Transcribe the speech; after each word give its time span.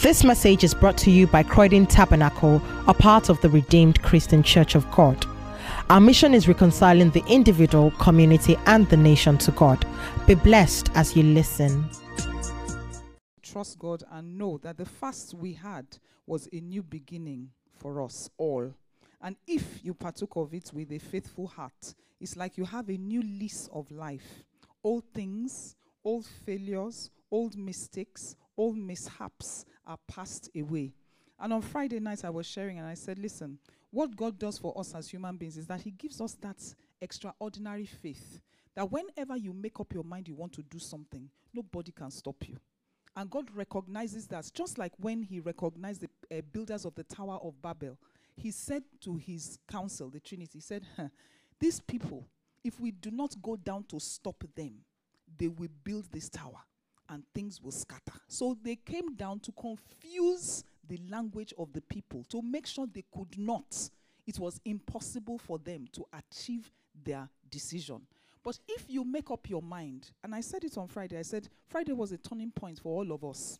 This 0.00 0.22
message 0.22 0.62
is 0.62 0.74
brought 0.74 0.96
to 0.98 1.10
you 1.10 1.26
by 1.26 1.42
Croydon 1.42 1.84
Tabernacle, 1.84 2.62
a 2.86 2.94
part 2.94 3.28
of 3.28 3.40
the 3.40 3.48
Redeemed 3.48 4.00
Christian 4.00 4.44
Church 4.44 4.76
of 4.76 4.88
God. 4.92 5.26
Our 5.90 6.00
mission 6.00 6.34
is 6.34 6.46
reconciling 6.46 7.10
the 7.10 7.24
individual, 7.26 7.90
community, 7.98 8.56
and 8.66 8.88
the 8.90 8.96
nation 8.96 9.38
to 9.38 9.50
God. 9.50 9.84
Be 10.24 10.36
blessed 10.36 10.92
as 10.94 11.16
you 11.16 11.24
listen. 11.24 11.90
trust 13.42 13.80
God 13.80 14.04
and 14.12 14.38
know 14.38 14.58
that 14.58 14.76
the 14.76 14.84
fast 14.84 15.34
we 15.34 15.52
had 15.54 15.84
was 16.28 16.48
a 16.52 16.60
new 16.60 16.84
beginning 16.84 17.50
for 17.76 18.00
us 18.00 18.30
all. 18.38 18.72
And 19.20 19.34
if 19.48 19.84
you 19.84 19.94
partook 19.94 20.36
of 20.36 20.54
it 20.54 20.70
with 20.72 20.92
a 20.92 20.98
faithful 20.98 21.48
heart, 21.48 21.94
it's 22.20 22.36
like 22.36 22.56
you 22.56 22.64
have 22.66 22.88
a 22.88 22.96
new 22.96 23.20
lease 23.20 23.68
of 23.72 23.90
life. 23.90 24.44
Old 24.84 25.02
things, 25.12 25.74
old 26.04 26.24
failures, 26.46 27.10
old 27.32 27.58
mistakes, 27.58 28.36
old 28.56 28.76
mishaps 28.76 29.64
are 29.88 29.98
passed 30.06 30.50
away. 30.56 30.92
And 31.40 31.52
on 31.52 31.62
Friday 31.62 31.98
night, 31.98 32.24
I 32.24 32.30
was 32.30 32.46
sharing 32.46 32.78
and 32.78 32.86
I 32.86 32.94
said, 32.94 33.18
listen, 33.18 33.58
what 33.90 34.14
God 34.14 34.38
does 34.38 34.58
for 34.58 34.78
us 34.78 34.94
as 34.94 35.08
human 35.08 35.36
beings 35.36 35.56
is 35.56 35.66
that 35.66 35.80
He 35.80 35.90
gives 35.90 36.20
us 36.20 36.34
that 36.42 36.62
extraordinary 37.00 37.86
faith 37.86 38.40
that 38.74 38.90
whenever 38.92 39.36
you 39.36 39.52
make 39.52 39.80
up 39.80 39.92
your 39.92 40.04
mind 40.04 40.28
you 40.28 40.34
want 40.34 40.52
to 40.52 40.62
do 40.62 40.78
something, 40.78 41.28
nobody 41.52 41.90
can 41.90 42.10
stop 42.10 42.36
you. 42.46 42.56
And 43.16 43.28
God 43.28 43.48
recognizes 43.52 44.28
that, 44.28 44.48
just 44.54 44.78
like 44.78 44.92
when 44.98 45.22
He 45.22 45.40
recognized 45.40 46.02
the 46.02 46.38
uh, 46.38 46.42
builders 46.52 46.84
of 46.84 46.94
the 46.94 47.02
Tower 47.02 47.38
of 47.42 47.60
Babel, 47.60 47.98
He 48.36 48.50
said 48.50 48.84
to 49.00 49.16
His 49.16 49.58
council, 49.68 50.10
the 50.10 50.20
Trinity, 50.20 50.50
He 50.54 50.60
said, 50.60 50.84
"Huh, 50.96 51.08
These 51.58 51.80
people, 51.80 52.24
if 52.62 52.78
we 52.78 52.90
do 52.92 53.10
not 53.10 53.34
go 53.42 53.56
down 53.56 53.84
to 53.84 53.98
stop 53.98 54.44
them, 54.54 54.74
they 55.36 55.48
will 55.48 55.68
build 55.82 56.04
this 56.12 56.28
tower 56.28 56.60
and 57.08 57.24
things 57.34 57.60
will 57.62 57.72
scatter. 57.72 58.12
So 58.26 58.56
they 58.62 58.76
came 58.76 59.14
down 59.14 59.40
to 59.40 59.52
confuse 59.52 60.64
the 60.88 60.98
language 61.10 61.52
of 61.58 61.72
the 61.72 61.82
people, 61.82 62.24
to 62.30 62.42
make 62.42 62.66
sure 62.66 62.86
they 62.86 63.04
could 63.14 63.38
not. 63.38 63.90
It 64.26 64.38
was 64.38 64.60
impossible 64.64 65.38
for 65.38 65.58
them 65.58 65.86
to 65.92 66.04
achieve 66.12 66.70
their 67.04 67.28
decision. 67.50 68.02
But 68.42 68.58
if 68.68 68.84
you 68.88 69.04
make 69.04 69.30
up 69.30 69.48
your 69.48 69.62
mind, 69.62 70.10
and 70.22 70.34
I 70.34 70.40
said 70.40 70.64
it 70.64 70.78
on 70.78 70.88
Friday, 70.88 71.18
I 71.18 71.22
said 71.22 71.48
Friday 71.66 71.92
was 71.92 72.12
a 72.12 72.18
turning 72.18 72.50
point 72.50 72.78
for 72.78 72.96
all 72.96 73.12
of 73.12 73.24
us. 73.24 73.58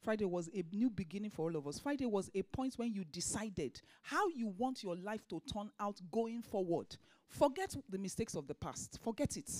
Friday 0.00 0.26
was 0.26 0.48
a 0.54 0.64
new 0.72 0.90
beginning 0.90 1.30
for 1.30 1.46
all 1.46 1.56
of 1.56 1.66
us. 1.66 1.78
Friday 1.78 2.06
was 2.06 2.30
a 2.34 2.42
point 2.42 2.74
when 2.76 2.92
you 2.92 3.04
decided 3.04 3.80
how 4.02 4.28
you 4.28 4.54
want 4.56 4.82
your 4.82 4.96
life 4.96 5.26
to 5.28 5.42
turn 5.52 5.70
out 5.80 6.00
going 6.12 6.42
forward. 6.42 6.96
Forget 7.28 7.76
the 7.88 7.98
mistakes 7.98 8.34
of 8.34 8.46
the 8.46 8.54
past, 8.54 8.98
forget 9.02 9.36
it. 9.36 9.50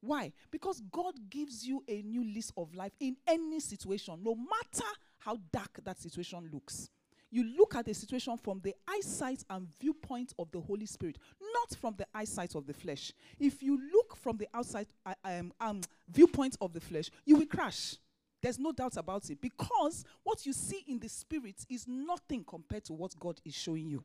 Why? 0.00 0.32
Because 0.50 0.80
God 0.90 1.14
gives 1.28 1.66
you 1.66 1.82
a 1.88 2.02
new 2.02 2.22
lease 2.22 2.52
of 2.56 2.74
life 2.74 2.92
in 3.00 3.16
any 3.26 3.60
situation, 3.60 4.20
no 4.22 4.34
matter 4.34 4.86
how 5.18 5.38
dark 5.52 5.80
that 5.84 5.98
situation 5.98 6.48
looks. 6.52 6.90
You 7.30 7.44
look 7.58 7.74
at 7.74 7.86
the 7.86 7.94
situation 7.94 8.36
from 8.36 8.60
the 8.60 8.74
eyesight 8.86 9.42
and 9.50 9.68
viewpoint 9.80 10.32
of 10.38 10.50
the 10.52 10.60
Holy 10.60 10.86
Spirit, 10.86 11.18
not 11.40 11.78
from 11.78 11.94
the 11.96 12.06
eyesight 12.14 12.54
of 12.54 12.66
the 12.66 12.72
flesh. 12.72 13.12
If 13.38 13.62
you 13.62 13.80
look 13.92 14.16
from 14.16 14.36
the 14.36 14.48
outside 14.54 14.86
uh, 15.04 15.14
um, 15.24 15.52
um, 15.60 15.80
viewpoint 16.08 16.56
of 16.60 16.72
the 16.72 16.80
flesh, 16.80 17.10
you 17.24 17.36
will 17.36 17.46
crash. 17.46 17.96
There's 18.42 18.58
no 18.58 18.70
doubt 18.70 18.96
about 18.96 19.28
it 19.30 19.40
because 19.40 20.04
what 20.22 20.46
you 20.46 20.52
see 20.52 20.84
in 20.86 21.00
the 21.00 21.08
spirit 21.08 21.56
is 21.68 21.86
nothing 21.88 22.44
compared 22.44 22.84
to 22.84 22.92
what 22.92 23.18
God 23.18 23.40
is 23.44 23.54
showing 23.54 23.88
you. 23.88 24.04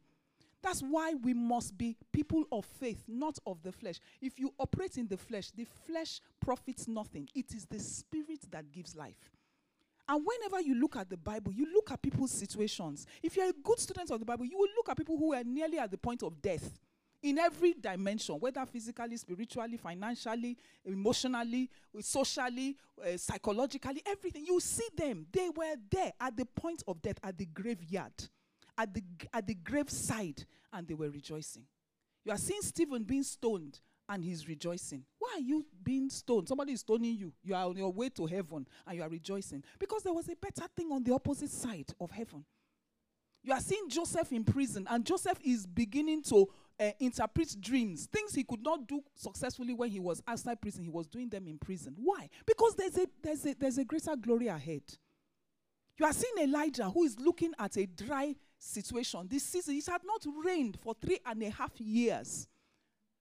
That's 0.63 0.81
why 0.81 1.13
we 1.15 1.33
must 1.33 1.77
be 1.77 1.97
people 2.11 2.43
of 2.51 2.65
faith, 2.65 3.03
not 3.07 3.37
of 3.45 3.61
the 3.63 3.71
flesh. 3.71 3.99
If 4.21 4.39
you 4.39 4.53
operate 4.59 4.97
in 4.97 5.07
the 5.07 5.17
flesh, 5.17 5.51
the 5.51 5.65
flesh 5.85 6.19
profits 6.39 6.87
nothing. 6.87 7.27
It 7.33 7.53
is 7.53 7.65
the 7.65 7.79
spirit 7.79 8.39
that 8.51 8.71
gives 8.71 8.95
life. 8.95 9.31
And 10.07 10.25
whenever 10.25 10.61
you 10.61 10.75
look 10.75 10.95
at 10.97 11.09
the 11.09 11.17
Bible, 11.17 11.53
you 11.53 11.67
look 11.73 11.91
at 11.91 12.01
people's 12.01 12.31
situations. 12.31 13.07
If 13.23 13.35
you're 13.35 13.49
a 13.49 13.53
good 13.53 13.79
student 13.79 14.11
of 14.11 14.19
the 14.19 14.25
Bible, 14.25 14.45
you 14.45 14.57
will 14.57 14.69
look 14.75 14.89
at 14.89 14.97
people 14.97 15.17
who 15.17 15.33
are 15.33 15.43
nearly 15.43 15.79
at 15.79 15.89
the 15.89 15.97
point 15.97 16.21
of 16.21 16.41
death 16.41 16.79
in 17.23 17.37
every 17.37 17.73
dimension, 17.73 18.35
whether 18.35 18.65
physically, 18.65 19.15
spiritually, 19.17 19.77
financially, 19.77 20.57
emotionally, 20.85 21.69
socially, 21.99 22.75
uh, 22.99 23.15
psychologically, 23.15 24.01
everything. 24.05 24.45
You 24.45 24.59
see 24.59 24.87
them. 24.95 25.27
They 25.31 25.49
were 25.55 25.75
there 25.89 26.11
at 26.19 26.35
the 26.35 26.45
point 26.45 26.83
of 26.87 27.01
death, 27.01 27.19
at 27.23 27.37
the 27.37 27.45
graveyard, 27.45 28.13
at 28.77 28.93
the, 28.93 29.03
at 29.33 29.47
the 29.47 29.55
graveside, 29.55 30.45
and 30.73 30.87
they 30.87 30.93
were 30.93 31.09
rejoicing. 31.09 31.63
You 32.25 32.31
are 32.31 32.37
seeing 32.37 32.61
Stephen 32.61 33.03
being 33.03 33.23
stoned, 33.23 33.79
and 34.07 34.23
he's 34.23 34.47
rejoicing. 34.47 35.05
Why 35.19 35.35
are 35.35 35.41
you 35.41 35.65
being 35.83 36.09
stoned? 36.09 36.47
Somebody 36.47 36.73
is 36.73 36.81
stoning 36.81 37.15
you. 37.15 37.33
You 37.43 37.55
are 37.55 37.65
on 37.65 37.77
your 37.77 37.91
way 37.91 38.09
to 38.09 38.25
heaven, 38.25 38.67
and 38.85 38.97
you 38.97 39.03
are 39.03 39.09
rejoicing. 39.09 39.63
Because 39.79 40.03
there 40.03 40.13
was 40.13 40.27
a 40.29 40.35
better 40.35 40.67
thing 40.75 40.91
on 40.91 41.03
the 41.03 41.13
opposite 41.13 41.49
side 41.49 41.89
of 41.99 42.11
heaven. 42.11 42.43
You 43.43 43.53
are 43.53 43.59
seeing 43.59 43.89
Joseph 43.89 44.31
in 44.31 44.43
prison, 44.43 44.85
and 44.89 45.05
Joseph 45.05 45.39
is 45.43 45.65
beginning 45.65 46.21
to 46.23 46.47
uh, 46.79 46.91
interpret 46.99 47.55
dreams, 47.59 48.07
things 48.11 48.35
he 48.35 48.43
could 48.43 48.63
not 48.63 48.87
do 48.87 49.01
successfully 49.15 49.73
when 49.73 49.89
he 49.89 49.99
was 49.99 50.21
outside 50.27 50.61
prison. 50.61 50.83
He 50.83 50.89
was 50.89 51.07
doing 51.07 51.29
them 51.29 51.47
in 51.47 51.57
prison. 51.57 51.95
Why? 51.97 52.29
Because 52.45 52.75
there's 52.75 52.97
a 52.97 53.07
there's 53.21 53.45
a 53.45 53.55
there's 53.55 53.77
a 53.77 53.85
greater 53.85 54.15
glory 54.15 54.47
ahead. 54.47 54.83
You 55.97 56.05
are 56.05 56.13
seeing 56.13 56.49
Elijah 56.49 56.89
who 56.89 57.03
is 57.03 57.19
looking 57.19 57.53
at 57.59 57.77
a 57.77 57.85
dry 57.85 58.35
situation. 58.61 59.27
This 59.29 59.43
season 59.43 59.75
it 59.75 59.85
had 59.87 60.01
not 60.05 60.25
rained 60.45 60.77
for 60.79 60.93
three 60.93 61.19
and 61.25 61.41
a 61.43 61.49
half 61.49 61.79
years. 61.79 62.47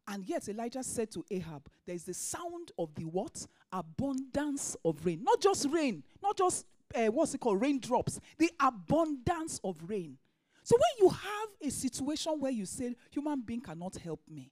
And 0.06 0.24
yet 0.24 0.48
Elijah 0.48 0.82
said 0.82 1.10
to 1.12 1.24
Ahab, 1.30 1.68
There 1.86 1.94
is 1.94 2.04
the 2.04 2.14
sound 2.14 2.72
of 2.78 2.94
the 2.94 3.04
what? 3.04 3.46
Abundance 3.72 4.76
of 4.84 5.04
rain. 5.04 5.22
Not 5.22 5.40
just 5.40 5.68
rain, 5.70 6.02
not 6.22 6.36
just 6.36 6.66
uh, 6.94 7.06
what's 7.06 7.34
it 7.34 7.40
called? 7.40 7.60
Raindrops. 7.60 8.20
The 8.38 8.50
abundance 8.60 9.60
of 9.62 9.76
rain. 9.86 10.18
So 10.62 10.76
when 10.76 11.06
you 11.06 11.08
have 11.10 11.48
a 11.62 11.70
situation 11.70 12.32
where 12.38 12.50
you 12.50 12.66
say, 12.66 12.96
Human 13.10 13.40
being 13.40 13.60
cannot 13.60 13.96
help 13.96 14.20
me, 14.28 14.50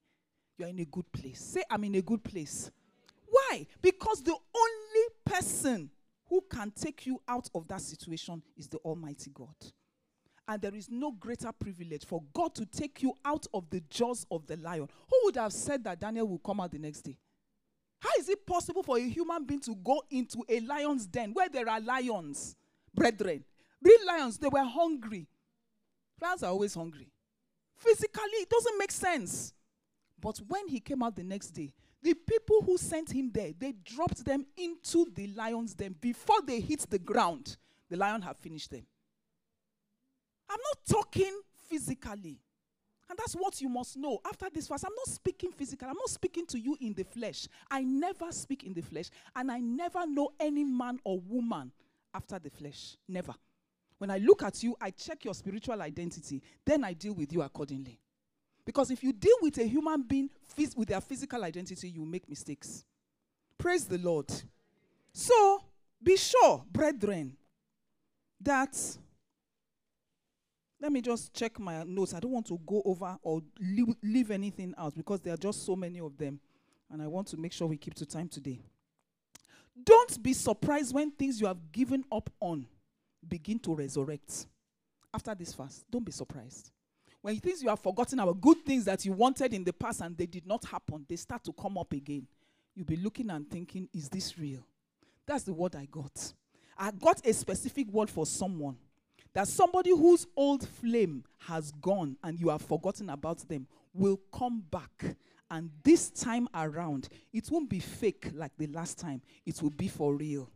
you're 0.57 0.69
in 0.69 0.79
a 0.79 0.85
good 0.85 1.11
place. 1.13 1.41
Say, 1.41 1.63
I'm 1.71 1.85
in 1.85 1.97
a 1.97 2.03
good 2.03 2.23
place. 2.23 2.71
Why? 3.27 3.67
Because 3.83 4.23
the 4.23 4.33
only 4.33 5.07
person 5.25 5.91
who 6.29 6.43
can 6.51 6.71
take 6.71 7.07
you 7.07 7.21
out 7.27 7.49
of 7.55 7.67
that 7.69 7.81
situation 7.81 8.43
is 8.57 8.69
the 8.69 8.79
Almighty 8.79 9.31
God. 9.33 9.55
And 10.49 10.63
there 10.63 10.75
is 10.75 10.89
no 10.91 11.13
greater 11.13 11.53
privilege 11.53 12.07
for 12.07 12.23
God 12.33 12.55
to 12.55 12.65
take 12.65 13.03
you 13.03 13.13
out 13.23 13.47
of 13.53 13.69
the 13.69 13.83
jaws 13.91 14.27
of 14.31 14.47
the 14.47 14.57
lion. 14.57 14.89
Who 15.11 15.21
would 15.25 15.37
have 15.37 15.53
said 15.53 15.85
that 15.85 16.01
Daniel 16.01 16.27
will 16.27 16.39
come 16.39 16.59
out 16.61 16.73
the 16.73 16.79
next 16.79 17.03
day? 17.03 17.19
How 18.01 18.09
is 18.19 18.31
it 18.31 18.47
possible 18.47 18.83
for 18.83 18.97
a 18.97 19.07
human 19.07 19.45
being 19.45 19.61
to 19.61 19.75
go 19.75 20.03
into 20.11 20.43
a 20.49 20.61
lion's 20.61 21.07
den 21.07 21.35
where 21.35 21.51
there 21.51 21.69
are 21.69 21.81
lions, 21.81 22.57
brethren? 22.95 23.45
Real 23.83 24.07
lions, 24.07 24.39
they 24.39 24.49
were 24.49 24.65
hungry. 24.65 25.29
Lions 26.21 26.43
are 26.43 26.51
always 26.51 26.75
hungry. 26.75 27.11
Physically, 27.77 28.23
it 28.35 28.49
doesn't 28.49 28.79
make 28.79 28.91
sense. 28.91 29.53
But 30.21 30.41
when 30.49 30.67
he 30.69 30.81
came 30.81 31.03
out 31.03 31.15
the 31.15 31.25
next 31.25 31.51
day, 31.51 31.73
the 32.03 32.15
people 32.15 32.63
who 32.63 32.79
sent 32.79 33.11
him 33.11 33.31
there, 33.33 33.53
they 33.59 33.73
dropped 33.85 34.25
them 34.25 34.47
into 34.57 35.07
the 35.15 35.27
lion's 35.29 35.75
den. 35.75 35.95
Before 36.01 36.41
they 36.41 36.61
hit 36.61 36.87
the 36.89 36.99
ground, 36.99 37.57
the 37.91 37.97
lion 37.97 38.23
had 38.23 38.39
finished 38.39 38.71
them. 38.71 38.87
I'm 40.49 40.59
not 40.59 41.03
talking 41.03 41.41
physically. 41.69 42.41
And 43.11 43.19
that's 43.19 43.35
what 43.35 43.61
you 43.61 43.69
must 43.69 43.97
know. 43.97 44.19
After 44.27 44.49
this 44.53 44.69
fast, 44.69 44.85
I'm 44.85 44.95
not 44.95 45.09
speaking 45.09 45.51
physical. 45.51 45.89
I'm 45.89 45.97
not 45.97 46.11
speaking 46.11 46.47
to 46.47 46.59
you 46.59 46.77
in 46.81 46.93
the 46.93 47.05
flesh. 47.05 47.49
I 47.71 47.83
never 47.83 48.31
speak 48.33 48.65
in 48.65 48.75
the 48.75 48.83
flesh. 48.83 49.11
And 49.35 49.51
I 49.51 49.61
never 49.61 50.07
know 50.07 50.31
any 50.39 50.65
man 50.65 50.99
or 51.05 51.19
woman 51.21 51.73
after 52.13 52.39
the 52.39 52.51
flesh. 52.51 52.97
Never. 53.09 53.35
When 53.97 54.11
I 54.11 54.19
look 54.19 54.43
at 54.43 54.63
you, 54.63 54.77
I 54.81 54.91
check 54.91 55.25
your 55.25 55.35
spiritual 55.35 55.81
identity. 55.81 56.43
Then 56.65 56.85
I 56.85 56.93
deal 56.93 57.15
with 57.15 57.33
you 57.33 57.43
accordingly. 57.43 57.99
Because 58.65 58.91
if 58.91 59.03
you 59.03 59.15
deal 59.15 59.37
with 59.41 59.57
a 59.59 59.65
human 59.65 60.03
being 60.03 60.29
phys- 60.55 60.77
with 60.77 60.89
their 60.89 61.01
physical 61.01 61.43
identity, 61.43 61.89
you 61.89 62.05
make 62.05 62.29
mistakes. 62.29 62.85
Praise 63.57 63.87
the 63.87 63.99
Lord. 63.99 64.31
So 65.13 65.65
be 66.03 66.17
sure, 66.17 66.63
brethren, 66.71 67.37
that 68.41 68.79
let 70.81 70.93
me 70.93 71.01
just 71.01 71.35
check 71.35 71.59
my 71.59 71.83
notes. 71.85 72.15
I 72.15 72.21
don't 72.21 72.31
want 72.31 72.47
to 72.47 72.59
go 72.67 72.83
over 72.85 73.19
or 73.23 73.43
leave, 73.61 73.95
leave 74.03 74.31
anything 74.31 74.75
out 74.79 74.95
because 74.97 75.21
there 75.21 75.35
are 75.35 75.39
just 75.39 75.67
so 75.67 75.75
many 75.75 76.01
of 76.01 76.17
them. 76.17 76.39
And 76.91 77.03
I 77.03 77.07
want 77.07 77.27
to 77.29 77.37
make 77.37 77.53
sure 77.53 77.67
we 77.67 77.77
keep 77.77 77.95
to 77.95 78.07
time 78.07 78.29
today. 78.29 78.61
Don't 79.85 80.23
be 80.23 80.33
surprised 80.33 80.95
when 80.95 81.11
things 81.11 81.41
you 81.41 81.47
have 81.47 81.73
given 81.73 82.05
up 82.11 82.31
on 82.41 82.67
begin 83.27 83.59
to 83.61 83.75
resurrect. 83.75 84.47
After 85.13 85.35
this 85.35 85.53
fast, 85.53 85.85
don't 85.91 86.05
be 86.05 86.13
surprised. 86.13 86.71
When 87.21 87.37
things 87.39 87.63
you 87.63 87.69
have 87.69 87.81
forgotten 87.81 88.21
about 88.21 88.41
good 88.41 88.65
things 88.65 88.85
that 88.85 89.05
you 89.05 89.13
wanted 89.13 89.53
in 89.53 89.65
the 89.65 89.73
past 89.73 90.01
and 90.01 90.17
they 90.17 90.27
did 90.27 90.47
not 90.47 90.65
happen, 90.65 91.05
they 91.09 91.17
start 91.17 91.45
to 91.45 91.53
come 91.53 91.77
up 91.77 91.93
again. 91.93 92.27
You'll 92.75 92.87
be 92.87 92.97
looking 92.97 93.31
and 93.31 93.49
thinking, 93.51 93.89
is 93.93 94.09
this 94.09 94.39
real? 94.39 94.65
That's 95.27 95.43
the 95.43 95.53
word 95.53 95.75
I 95.75 95.87
got. 95.87 96.33
I 96.77 96.93
got 96.93 97.27
a 97.27 97.33
specific 97.33 97.89
word 97.89 98.09
for 98.09 98.25
someone. 98.25 98.77
That 99.39 99.47
somebody 99.47 99.91
whose 99.91 100.27
old 100.35 100.67
flame 100.67 101.23
has 101.47 101.71
gone 101.71 102.17
and 102.25 102.41
you 102.41 102.49
have 102.49 102.61
forgotten 102.61 103.09
about 103.09 103.49
them 103.49 103.69
will 103.95 104.19
come 104.37 104.65
back. 104.69 105.15
And 105.49 105.71
this 105.85 106.11
time 106.11 106.49
around, 106.53 107.09
it 107.33 107.49
won't 107.49 107.71
be 107.71 107.79
fake 107.79 108.33
like 108.35 108.51
the 108.59 108.67
last 108.67 108.99
time, 108.99 109.23
it 109.47 109.63
will 109.63 109.71
be 109.71 109.87
for 109.87 110.13
real. 110.17 110.51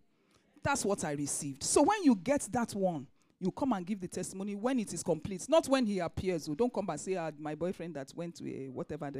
That's 0.64 0.84
what 0.84 1.04
I 1.04 1.12
received. 1.12 1.62
So 1.62 1.82
when 1.82 2.02
you 2.02 2.16
get 2.16 2.48
that 2.50 2.72
one, 2.72 3.06
You 3.42 3.50
come 3.50 3.72
and 3.72 3.84
give 3.84 4.00
the 4.00 4.06
testimony 4.06 4.54
when 4.54 4.78
it 4.78 4.92
is 4.92 5.02
complete, 5.02 5.48
not 5.48 5.68
when 5.68 5.84
he 5.84 5.98
appears. 5.98 6.44
So 6.44 6.54
don't 6.54 6.72
come 6.72 6.88
and 6.88 7.00
say, 7.00 7.16
ah, 7.16 7.32
my 7.38 7.56
boyfriend 7.56 7.94
that 7.94 8.12
went 8.14 8.36
to 8.36 8.48
a 8.48 8.68
whatever. 8.68 9.10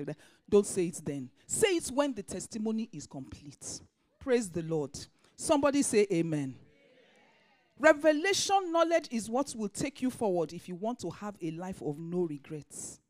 Don't 0.49 0.67
say 0.67 0.87
it 0.87 1.01
then. 1.05 1.29
Say 1.45 1.77
it 1.77 1.89
when 1.89 2.15
the 2.15 2.23
testimony 2.23 2.89
is 2.93 3.05
complete. 3.05 3.81
Praise 4.21 4.49
the 4.49 4.63
Lord. 4.63 4.97
Somebody 5.37 5.83
say 5.83 6.07
amen. 6.13 6.55
Revelation 7.79 8.71
knowledge 8.73 9.09
is 9.11 9.29
what 9.29 9.55
will 9.57 9.69
take 9.69 10.03
you 10.03 10.11
forward 10.11 10.53
if 10.53 10.69
you 10.69 10.75
want 10.75 11.01
to 11.01 11.11
have 11.11 11.37
a 11.41 11.51
life 11.53 11.83
of 11.83 11.99
no 11.99 12.23
regrets. 12.27 13.01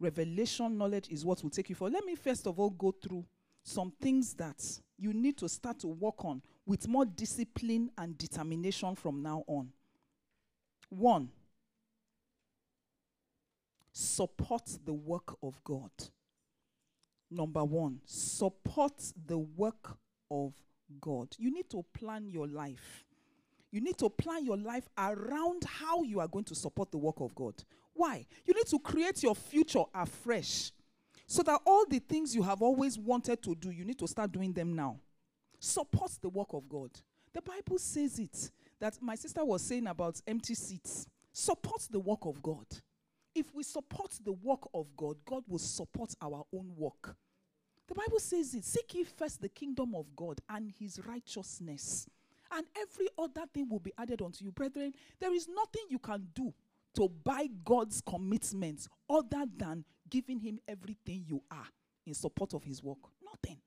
Revelation 0.00 0.78
knowledge 0.78 1.08
is 1.10 1.24
what 1.24 1.42
will 1.42 1.50
take 1.50 1.68
you 1.68 1.74
forward. 1.74 1.94
Let 1.94 2.04
me 2.04 2.14
first 2.14 2.46
of 2.46 2.58
all 2.58 2.70
go 2.70 2.92
through 2.92 3.24
some 3.62 3.92
things 4.00 4.34
that 4.34 4.60
you 4.98 5.12
need 5.12 5.36
to 5.38 5.48
start 5.48 5.78
to 5.80 5.88
work 5.88 6.24
on 6.24 6.42
with 6.66 6.88
more 6.88 7.04
discipline 7.04 7.90
and 7.98 8.16
determination 8.16 8.94
from 8.94 9.22
now 9.22 9.44
on. 9.46 9.70
One, 10.88 11.30
support 13.92 14.68
the 14.84 14.92
work 14.92 15.36
of 15.42 15.62
God. 15.64 15.90
Number 17.30 17.64
one, 17.64 18.00
support 18.04 18.94
the 19.26 19.38
work 19.38 19.96
of 20.30 20.52
God. 21.00 21.28
You 21.38 21.52
need 21.52 21.70
to 21.70 21.84
plan 21.94 22.28
your 22.28 22.46
life. 22.46 23.04
You 23.72 23.80
need 23.80 23.96
to 23.98 24.10
plan 24.10 24.44
your 24.44 24.58
life 24.58 24.88
around 24.98 25.64
how 25.64 26.02
you 26.02 26.20
are 26.20 26.28
going 26.28 26.44
to 26.44 26.54
support 26.54 26.92
the 26.92 26.98
work 26.98 27.20
of 27.20 27.34
God. 27.34 27.54
Why? 27.94 28.26
You 28.44 28.54
need 28.54 28.66
to 28.66 28.78
create 28.78 29.22
your 29.22 29.34
future 29.34 29.82
afresh 29.94 30.70
so 31.26 31.42
that 31.42 31.60
all 31.66 31.86
the 31.86 31.98
things 31.98 32.34
you 32.34 32.42
have 32.42 32.60
always 32.60 32.98
wanted 32.98 33.42
to 33.42 33.54
do, 33.54 33.70
you 33.70 33.84
need 33.84 33.98
to 33.98 34.06
start 34.06 34.30
doing 34.30 34.52
them 34.52 34.74
now. 34.74 35.00
Support 35.58 36.12
the 36.20 36.28
work 36.28 36.52
of 36.52 36.68
God. 36.68 36.90
The 37.32 37.40
Bible 37.40 37.78
says 37.78 38.18
it 38.18 38.50
that 38.78 38.98
my 39.00 39.14
sister 39.14 39.42
was 39.44 39.62
saying 39.62 39.86
about 39.86 40.20
empty 40.26 40.54
seats. 40.54 41.06
Support 41.32 41.88
the 41.90 42.00
work 42.00 42.26
of 42.26 42.42
God. 42.42 42.66
If 43.34 43.54
we 43.54 43.62
support 43.62 44.10
the 44.22 44.32
work 44.32 44.68
of 44.74 44.94
God, 44.94 45.16
God 45.24 45.44
will 45.48 45.58
support 45.58 46.14
our 46.20 46.44
own 46.52 46.72
work. 46.76 47.16
The 47.88 47.94
Bible 47.94 48.18
says 48.18 48.54
it 48.54 48.64
Seek 48.64 48.94
ye 48.94 49.04
first 49.04 49.40
the 49.40 49.48
kingdom 49.48 49.94
of 49.94 50.14
God 50.14 50.40
and 50.48 50.70
his 50.78 51.00
righteousness, 51.06 52.06
and 52.52 52.66
every 52.76 53.08
other 53.18 53.46
thing 53.52 53.68
will 53.68 53.80
be 53.80 53.92
added 53.98 54.22
unto 54.22 54.44
you. 54.44 54.52
Brethren, 54.52 54.92
there 55.20 55.34
is 55.34 55.48
nothing 55.48 55.82
you 55.88 55.98
can 55.98 56.28
do 56.34 56.52
to 56.94 57.08
buy 57.24 57.48
God's 57.64 58.00
commitments 58.00 58.88
other 59.08 59.44
than 59.56 59.84
giving 60.10 60.38
him 60.38 60.58
everything 60.68 61.24
you 61.26 61.42
are 61.50 61.66
in 62.06 62.14
support 62.14 62.54
of 62.54 62.62
his 62.64 62.82
work. 62.82 62.98
Nothing. 63.24 63.58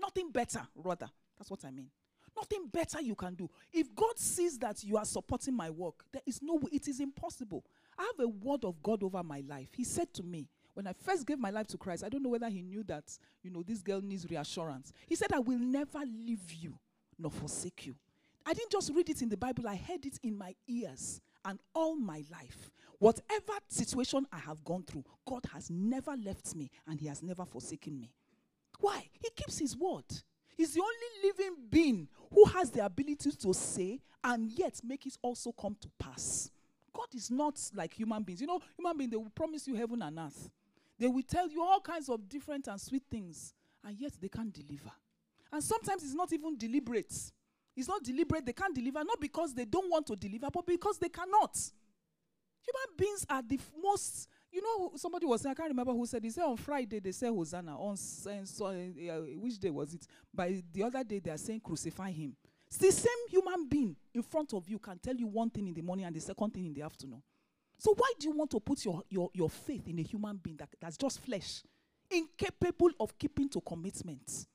Nothing 0.00 0.30
better, 0.30 0.66
rather. 0.74 1.08
That's 1.38 1.50
what 1.50 1.64
I 1.64 1.70
mean. 1.70 1.90
Nothing 2.36 2.68
better 2.72 3.00
you 3.02 3.14
can 3.14 3.34
do. 3.34 3.50
If 3.72 3.94
God 3.94 4.18
sees 4.18 4.58
that 4.58 4.82
you 4.84 4.96
are 4.96 5.04
supporting 5.04 5.54
my 5.54 5.68
work, 5.68 6.04
there 6.12 6.22
is 6.26 6.40
no 6.40 6.54
way, 6.54 6.70
it 6.72 6.88
is 6.88 7.00
impossible. 7.00 7.64
I 7.98 8.02
have 8.02 8.24
a 8.24 8.28
word 8.28 8.64
of 8.64 8.82
God 8.82 9.02
over 9.02 9.22
my 9.22 9.42
life. 9.46 9.70
He 9.76 9.84
said 9.84 10.12
to 10.14 10.22
me, 10.22 10.48
when 10.72 10.86
I 10.86 10.92
first 10.92 11.26
gave 11.26 11.38
my 11.38 11.50
life 11.50 11.66
to 11.68 11.78
Christ, 11.78 12.04
I 12.04 12.08
don't 12.08 12.22
know 12.22 12.30
whether 12.30 12.48
he 12.48 12.62
knew 12.62 12.84
that, 12.84 13.04
you 13.42 13.50
know, 13.50 13.62
this 13.62 13.82
girl 13.82 14.00
needs 14.00 14.30
reassurance. 14.30 14.92
He 15.06 15.16
said, 15.16 15.32
I 15.34 15.40
will 15.40 15.58
never 15.58 15.98
leave 15.98 16.52
you 16.52 16.78
nor 17.18 17.30
forsake 17.30 17.86
you. 17.86 17.96
I 18.50 18.52
didn't 18.52 18.72
just 18.72 18.90
read 18.92 19.08
it 19.08 19.22
in 19.22 19.28
the 19.28 19.36
Bible, 19.36 19.68
I 19.68 19.76
heard 19.76 20.04
it 20.04 20.18
in 20.24 20.36
my 20.36 20.56
ears 20.66 21.20
and 21.44 21.60
all 21.72 21.94
my 21.94 22.24
life. 22.32 22.72
Whatever 22.98 23.52
situation 23.68 24.26
I 24.32 24.38
have 24.38 24.64
gone 24.64 24.82
through, 24.82 25.04
God 25.24 25.44
has 25.54 25.70
never 25.70 26.16
left 26.16 26.56
me 26.56 26.68
and 26.88 27.00
he 27.00 27.06
has 27.06 27.22
never 27.22 27.44
forsaken 27.44 28.00
me. 28.00 28.10
Why? 28.80 29.08
He 29.22 29.30
keeps 29.36 29.60
his 29.60 29.76
word. 29.76 30.04
He's 30.56 30.74
the 30.74 30.80
only 30.80 31.28
living 31.28 31.58
being 31.70 32.08
who 32.34 32.44
has 32.46 32.72
the 32.72 32.84
ability 32.84 33.30
to 33.30 33.54
say 33.54 34.00
and 34.24 34.50
yet 34.50 34.80
make 34.82 35.06
it 35.06 35.16
also 35.22 35.52
come 35.52 35.76
to 35.80 35.88
pass. 36.00 36.50
God 36.92 37.14
is 37.14 37.30
not 37.30 37.54
like 37.72 37.94
human 37.94 38.24
beings. 38.24 38.40
You 38.40 38.48
know, 38.48 38.60
human 38.76 38.98
beings, 38.98 39.12
they 39.12 39.16
will 39.16 39.30
promise 39.30 39.68
you 39.68 39.76
heaven 39.76 40.02
and 40.02 40.18
earth. 40.18 40.50
They 40.98 41.06
will 41.06 41.22
tell 41.22 41.48
you 41.48 41.62
all 41.62 41.80
kinds 41.80 42.08
of 42.08 42.28
different 42.28 42.66
and 42.66 42.80
sweet 42.80 43.04
things, 43.08 43.54
and 43.84 43.96
yet 43.96 44.14
they 44.20 44.28
can't 44.28 44.52
deliver. 44.52 44.90
And 45.52 45.62
sometimes 45.62 46.02
it's 46.02 46.14
not 46.14 46.32
even 46.32 46.58
deliberate. 46.58 47.14
It's 47.80 47.88
not 47.88 48.02
deliberate. 48.02 48.46
They 48.46 48.52
can't 48.52 48.74
deliver, 48.74 49.02
not 49.02 49.20
because 49.20 49.52
they 49.54 49.64
don't 49.64 49.90
want 49.90 50.06
to 50.06 50.16
deliver, 50.16 50.48
but 50.52 50.66
because 50.66 50.98
they 50.98 51.08
cannot. 51.08 51.56
Human 52.62 52.96
beings 52.96 53.26
are 53.28 53.42
the 53.42 53.58
most 53.82 54.28
you 54.52 54.62
know, 54.62 54.92
somebody 54.96 55.26
was 55.26 55.42
saying, 55.42 55.52
I 55.52 55.54
can't 55.54 55.68
remember 55.68 55.92
who 55.92 56.04
said, 56.06 56.24
he 56.24 56.30
said 56.30 56.44
on 56.44 56.56
Friday 56.56 56.98
they 56.98 57.12
say 57.12 57.28
Hosanna. 57.28 57.78
On 57.78 57.96
so, 57.96 58.66
uh, 58.66 58.72
which 59.38 59.58
day 59.58 59.70
was 59.70 59.94
it? 59.94 60.06
By 60.34 60.62
the 60.72 60.82
other 60.82 61.04
day 61.04 61.20
they 61.20 61.30
are 61.30 61.38
saying 61.38 61.60
crucify 61.60 62.10
him. 62.10 62.34
It's 62.66 62.78
the 62.78 62.90
same 62.90 63.28
human 63.28 63.68
being 63.68 63.96
in 64.14 64.22
front 64.22 64.52
of 64.54 64.68
you 64.68 64.78
can 64.78 64.98
tell 64.98 65.14
you 65.14 65.26
one 65.26 65.50
thing 65.50 65.68
in 65.68 65.74
the 65.74 65.82
morning 65.82 66.04
and 66.04 66.14
the 66.14 66.20
second 66.20 66.52
thing 66.52 66.66
in 66.66 66.74
the 66.74 66.82
afternoon. 66.82 67.22
So 67.78 67.94
why 67.96 68.12
do 68.18 68.28
you 68.28 68.36
want 68.36 68.50
to 68.50 68.60
put 68.60 68.84
your, 68.84 69.02
your, 69.08 69.30
your 69.32 69.50
faith 69.50 69.88
in 69.88 69.98
a 69.98 70.02
human 70.02 70.36
being 70.36 70.56
that, 70.56 70.68
that's 70.80 70.96
just 70.96 71.20
flesh, 71.20 71.62
incapable 72.10 72.90
of 72.98 73.16
keeping 73.18 73.48
to 73.50 73.60
commitments? 73.60 74.46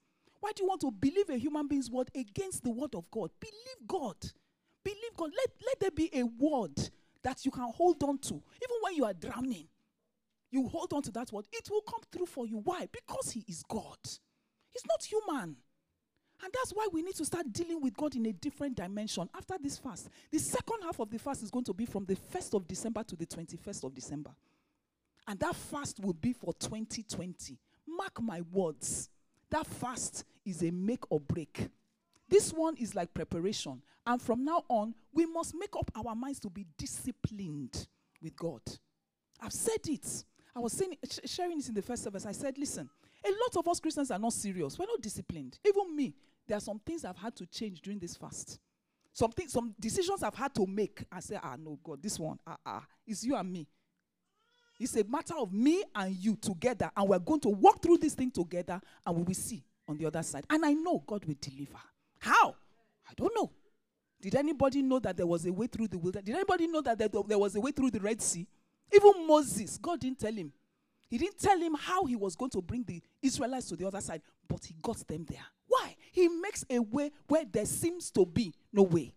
Why 0.45 0.51
do 0.55 0.63
you 0.63 0.69
want 0.69 0.81
to 0.81 0.91
believe 0.91 1.29
a 1.29 1.37
human 1.37 1.67
being's 1.67 1.89
word 1.89 2.09
against 2.13 2.63
the 2.63 2.69
word 2.69 2.93
of 2.93 3.09
God? 3.09 3.31
Believe 3.39 3.87
God. 3.87 4.17
Believe 4.83 5.17
God. 5.17 5.31
Let, 5.35 5.49
let 5.65 5.79
there 5.79 5.91
be 5.91 6.09
a 6.13 6.23
word 6.23 6.77
that 7.23 7.43
you 7.45 7.49
can 7.49 7.71
hold 7.75 8.03
on 8.03 8.19
to, 8.19 8.35
even 8.35 8.77
when 8.81 8.95
you 8.95 9.05
are 9.05 9.13
drowning 9.13 9.67
you 10.55 10.67
hold 10.67 10.93
on 10.93 11.01
to 11.03 11.11
that 11.11 11.31
word, 11.31 11.45
it 11.51 11.69
will 11.69 11.81
come 11.81 11.99
through 12.11 12.25
for 12.25 12.47
you. 12.47 12.61
Why? 12.63 12.87
Because 12.91 13.31
He 13.31 13.43
is 13.47 13.63
God. 13.67 13.97
He's 14.03 14.85
not 14.87 15.03
human. 15.03 15.57
And 16.43 16.53
that's 16.53 16.71
why 16.71 16.87
we 16.91 17.01
need 17.01 17.15
to 17.15 17.25
start 17.25 17.51
dealing 17.51 17.81
with 17.81 17.95
God 17.95 18.15
in 18.15 18.25
a 18.25 18.33
different 18.33 18.75
dimension 18.75 19.29
after 19.35 19.55
this 19.59 19.77
fast. 19.77 20.09
The 20.31 20.39
second 20.39 20.81
half 20.83 20.99
of 20.99 21.09
the 21.09 21.17
fast 21.17 21.43
is 21.43 21.51
going 21.51 21.65
to 21.65 21.73
be 21.73 21.85
from 21.85 22.05
the 22.05 22.15
1st 22.15 22.55
of 22.55 22.67
December 22.67 23.03
to 23.03 23.15
the 23.15 23.25
21st 23.25 23.83
of 23.85 23.95
December. 23.95 24.31
And 25.27 25.39
that 25.39 25.55
fast 25.55 25.99
will 26.01 26.13
be 26.13 26.33
for 26.33 26.53
2020. 26.53 27.57
Mark 27.87 28.21
my 28.21 28.41
words. 28.51 29.09
That 29.55 29.67
fast 29.67 30.25
is 30.45 30.63
a 30.63 30.71
make 30.71 31.09
or 31.09 31.21
break. 31.21 31.69
This 32.27 32.51
one 32.51 32.75
is 32.75 32.93
like 32.93 33.13
preparation. 33.13 33.81
And 34.05 34.21
from 34.21 34.43
now 34.43 34.63
on, 34.67 34.93
we 35.13 35.25
must 35.25 35.55
make 35.55 35.73
up 35.79 35.89
our 35.95 36.13
minds 36.13 36.41
to 36.41 36.49
be 36.49 36.65
disciplined 36.77 37.87
with 38.21 38.35
God. 38.35 38.59
I've 39.39 39.53
said 39.53 39.79
it. 39.87 40.25
I 40.53 40.59
was 40.59 40.73
saying, 40.73 40.97
sharing 41.23 41.55
this 41.55 41.69
in 41.69 41.73
the 41.73 41.81
first 41.81 42.03
service. 42.03 42.25
I 42.25 42.33
said, 42.33 42.57
listen, 42.57 42.89
a 43.25 43.29
lot 43.29 43.55
of 43.55 43.65
us 43.69 43.79
Christians 43.79 44.11
are 44.11 44.19
not 44.19 44.33
serious. 44.33 44.77
We're 44.77 44.87
not 44.87 45.01
disciplined. 45.01 45.57
Even 45.65 45.95
me, 45.95 46.13
there 46.45 46.57
are 46.57 46.59
some 46.59 46.79
things 46.79 47.05
I've 47.05 47.15
had 47.15 47.33
to 47.37 47.45
change 47.45 47.79
during 47.79 47.99
this 47.99 48.17
fast. 48.17 48.59
Some 49.13 49.31
things, 49.31 49.53
some 49.53 49.73
decisions 49.79 50.21
I've 50.21 50.35
had 50.35 50.53
to 50.55 50.65
make. 50.67 51.05
I 51.09 51.21
say, 51.21 51.39
ah, 51.41 51.55
no, 51.57 51.79
God, 51.81 52.03
this 52.03 52.19
one, 52.19 52.37
ah, 52.45 52.57
ah, 52.65 52.85
it's 53.07 53.23
you 53.23 53.37
and 53.37 53.53
me. 53.53 53.65
It's 54.79 54.95
a 54.95 55.03
matter 55.05 55.35
of 55.37 55.53
me 55.53 55.83
and 55.95 56.15
you 56.15 56.35
together, 56.35 56.91
and 56.95 57.09
we're 57.09 57.19
going 57.19 57.39
to 57.41 57.49
walk 57.49 57.81
through 57.81 57.97
this 57.97 58.13
thing 58.13 58.31
together, 58.31 58.81
and 59.05 59.15
we 59.15 59.23
will 59.23 59.33
see 59.33 59.63
on 59.87 59.97
the 59.97 60.05
other 60.05 60.23
side. 60.23 60.45
And 60.49 60.65
I 60.65 60.73
know 60.73 61.03
God 61.05 61.23
will 61.25 61.35
deliver. 61.39 61.79
How? 62.19 62.55
I 63.09 63.13
don't 63.15 63.33
know. 63.35 63.51
Did 64.21 64.35
anybody 64.35 64.81
know 64.81 64.99
that 64.99 65.17
there 65.17 65.27
was 65.27 65.45
a 65.45 65.53
way 65.53 65.67
through 65.67 65.87
the 65.87 65.97
wilderness? 65.97 66.25
Did 66.25 66.35
anybody 66.35 66.67
know 66.67 66.81
that 66.81 66.97
there 66.97 67.37
was 67.37 67.55
a 67.55 67.59
way 67.59 67.71
through 67.71 67.91
the 67.91 67.99
Red 67.99 68.21
Sea? 68.21 68.47
Even 68.93 69.27
Moses, 69.27 69.77
God 69.77 69.99
didn't 69.99 70.19
tell 70.19 70.33
him. 70.33 70.51
He 71.07 71.17
didn't 71.19 71.37
tell 71.37 71.59
him 71.59 71.75
how 71.75 72.05
he 72.05 72.15
was 72.15 72.35
going 72.35 72.51
to 72.51 72.61
bring 72.61 72.83
the 72.83 73.01
Israelites 73.21 73.67
to 73.69 73.75
the 73.75 73.87
other 73.87 74.01
side, 74.01 74.21
but 74.47 74.65
he 74.65 74.75
got 74.81 75.07
them 75.07 75.25
there. 75.29 75.45
Why? 75.67 75.95
He 76.11 76.27
makes 76.27 76.65
a 76.69 76.79
way 76.79 77.11
where 77.27 77.45
there 77.49 77.65
seems 77.65 78.09
to 78.11 78.25
be 78.25 78.53
no 78.73 78.83
way. 78.83 79.13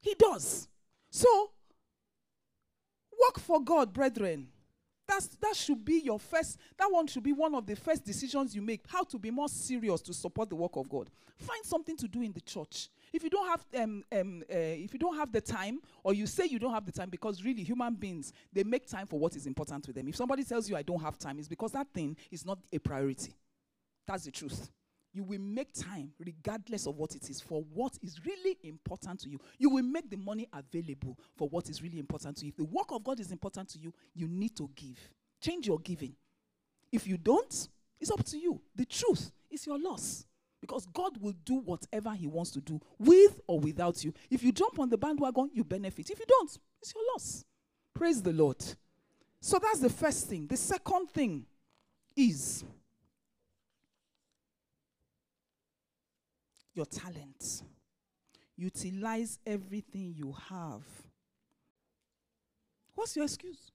He 0.00 0.14
does. 0.14 0.68
So, 1.10 1.50
work 3.20 3.40
for 3.40 3.60
God, 3.62 3.92
brethren. 3.92 4.48
That's, 5.10 5.26
that 5.26 5.56
should 5.56 5.84
be 5.84 6.00
your 6.04 6.20
first, 6.20 6.56
that 6.78 6.86
one 6.88 7.08
should 7.08 7.24
be 7.24 7.32
one 7.32 7.52
of 7.56 7.66
the 7.66 7.74
first 7.74 8.04
decisions 8.04 8.54
you 8.54 8.62
make. 8.62 8.84
How 8.86 9.02
to 9.02 9.18
be 9.18 9.32
more 9.32 9.48
serious 9.48 10.00
to 10.02 10.14
support 10.14 10.48
the 10.48 10.54
work 10.54 10.76
of 10.76 10.88
God. 10.88 11.10
Find 11.36 11.64
something 11.64 11.96
to 11.96 12.06
do 12.06 12.22
in 12.22 12.32
the 12.32 12.40
church. 12.40 12.88
If 13.12 13.24
you 13.24 13.30
don't 13.30 13.48
have 13.48 13.66
um, 13.82 14.04
um, 14.12 14.44
uh, 14.48 14.54
if 14.56 14.92
you 14.92 15.00
don't 15.00 15.16
have 15.16 15.32
the 15.32 15.40
time, 15.40 15.80
or 16.04 16.14
you 16.14 16.28
say 16.28 16.46
you 16.46 16.60
don't 16.60 16.72
have 16.72 16.86
the 16.86 16.92
time, 16.92 17.10
because 17.10 17.42
really 17.42 17.64
human 17.64 17.94
beings 17.94 18.32
they 18.52 18.62
make 18.62 18.86
time 18.86 19.08
for 19.08 19.18
what 19.18 19.34
is 19.34 19.48
important 19.48 19.82
to 19.86 19.92
them. 19.92 20.06
If 20.06 20.14
somebody 20.14 20.44
tells 20.44 20.70
you 20.70 20.76
I 20.76 20.82
don't 20.82 21.02
have 21.02 21.18
time, 21.18 21.40
it's 21.40 21.48
because 21.48 21.72
that 21.72 21.88
thing 21.92 22.16
is 22.30 22.46
not 22.46 22.58
a 22.72 22.78
priority. 22.78 23.34
That's 24.06 24.26
the 24.26 24.30
truth. 24.30 24.70
You 25.12 25.24
will 25.24 25.40
make 25.40 25.72
time 25.72 26.12
regardless 26.18 26.86
of 26.86 26.96
what 26.96 27.14
it 27.16 27.28
is 27.28 27.40
for 27.40 27.64
what 27.74 27.98
is 28.02 28.20
really 28.24 28.56
important 28.62 29.20
to 29.20 29.28
you. 29.28 29.40
You 29.58 29.70
will 29.70 29.82
make 29.82 30.08
the 30.08 30.16
money 30.16 30.48
available 30.52 31.18
for 31.36 31.48
what 31.48 31.68
is 31.68 31.82
really 31.82 31.98
important 31.98 32.36
to 32.38 32.46
you. 32.46 32.50
If 32.50 32.56
the 32.56 32.64
work 32.64 32.92
of 32.92 33.02
God 33.02 33.18
is 33.18 33.32
important 33.32 33.68
to 33.70 33.78
you, 33.78 33.92
you 34.14 34.28
need 34.28 34.56
to 34.56 34.70
give. 34.76 34.98
Change 35.40 35.66
your 35.66 35.80
giving. 35.80 36.14
If 36.92 37.06
you 37.06 37.16
don't, 37.16 37.68
it's 38.00 38.10
up 38.10 38.24
to 38.24 38.38
you. 38.38 38.60
The 38.76 38.84
truth 38.84 39.32
is 39.50 39.66
your 39.66 39.78
loss. 39.78 40.24
Because 40.60 40.86
God 40.86 41.16
will 41.20 41.34
do 41.44 41.54
whatever 41.54 42.12
He 42.12 42.26
wants 42.26 42.50
to 42.52 42.60
do 42.60 42.80
with 42.98 43.40
or 43.46 43.58
without 43.58 44.04
you. 44.04 44.12
If 44.30 44.42
you 44.42 44.52
jump 44.52 44.78
on 44.78 44.90
the 44.90 44.98
bandwagon, 44.98 45.50
you 45.52 45.64
benefit. 45.64 46.10
If 46.10 46.18
you 46.18 46.26
don't, 46.28 46.58
it's 46.80 46.94
your 46.94 47.04
loss. 47.14 47.44
Praise 47.94 48.22
the 48.22 48.32
Lord. 48.32 48.62
So 49.40 49.58
that's 49.58 49.80
the 49.80 49.88
first 49.88 50.28
thing. 50.28 50.46
The 50.46 50.56
second 50.56 51.08
thing 51.10 51.46
is 52.14 52.62
your 56.80 56.86
talent. 56.86 57.62
Utilize 58.56 59.38
everything 59.46 60.14
you 60.16 60.34
have 60.48 60.82
What's 63.00 63.16
your 63.16 63.24
excuse? 63.24 63.72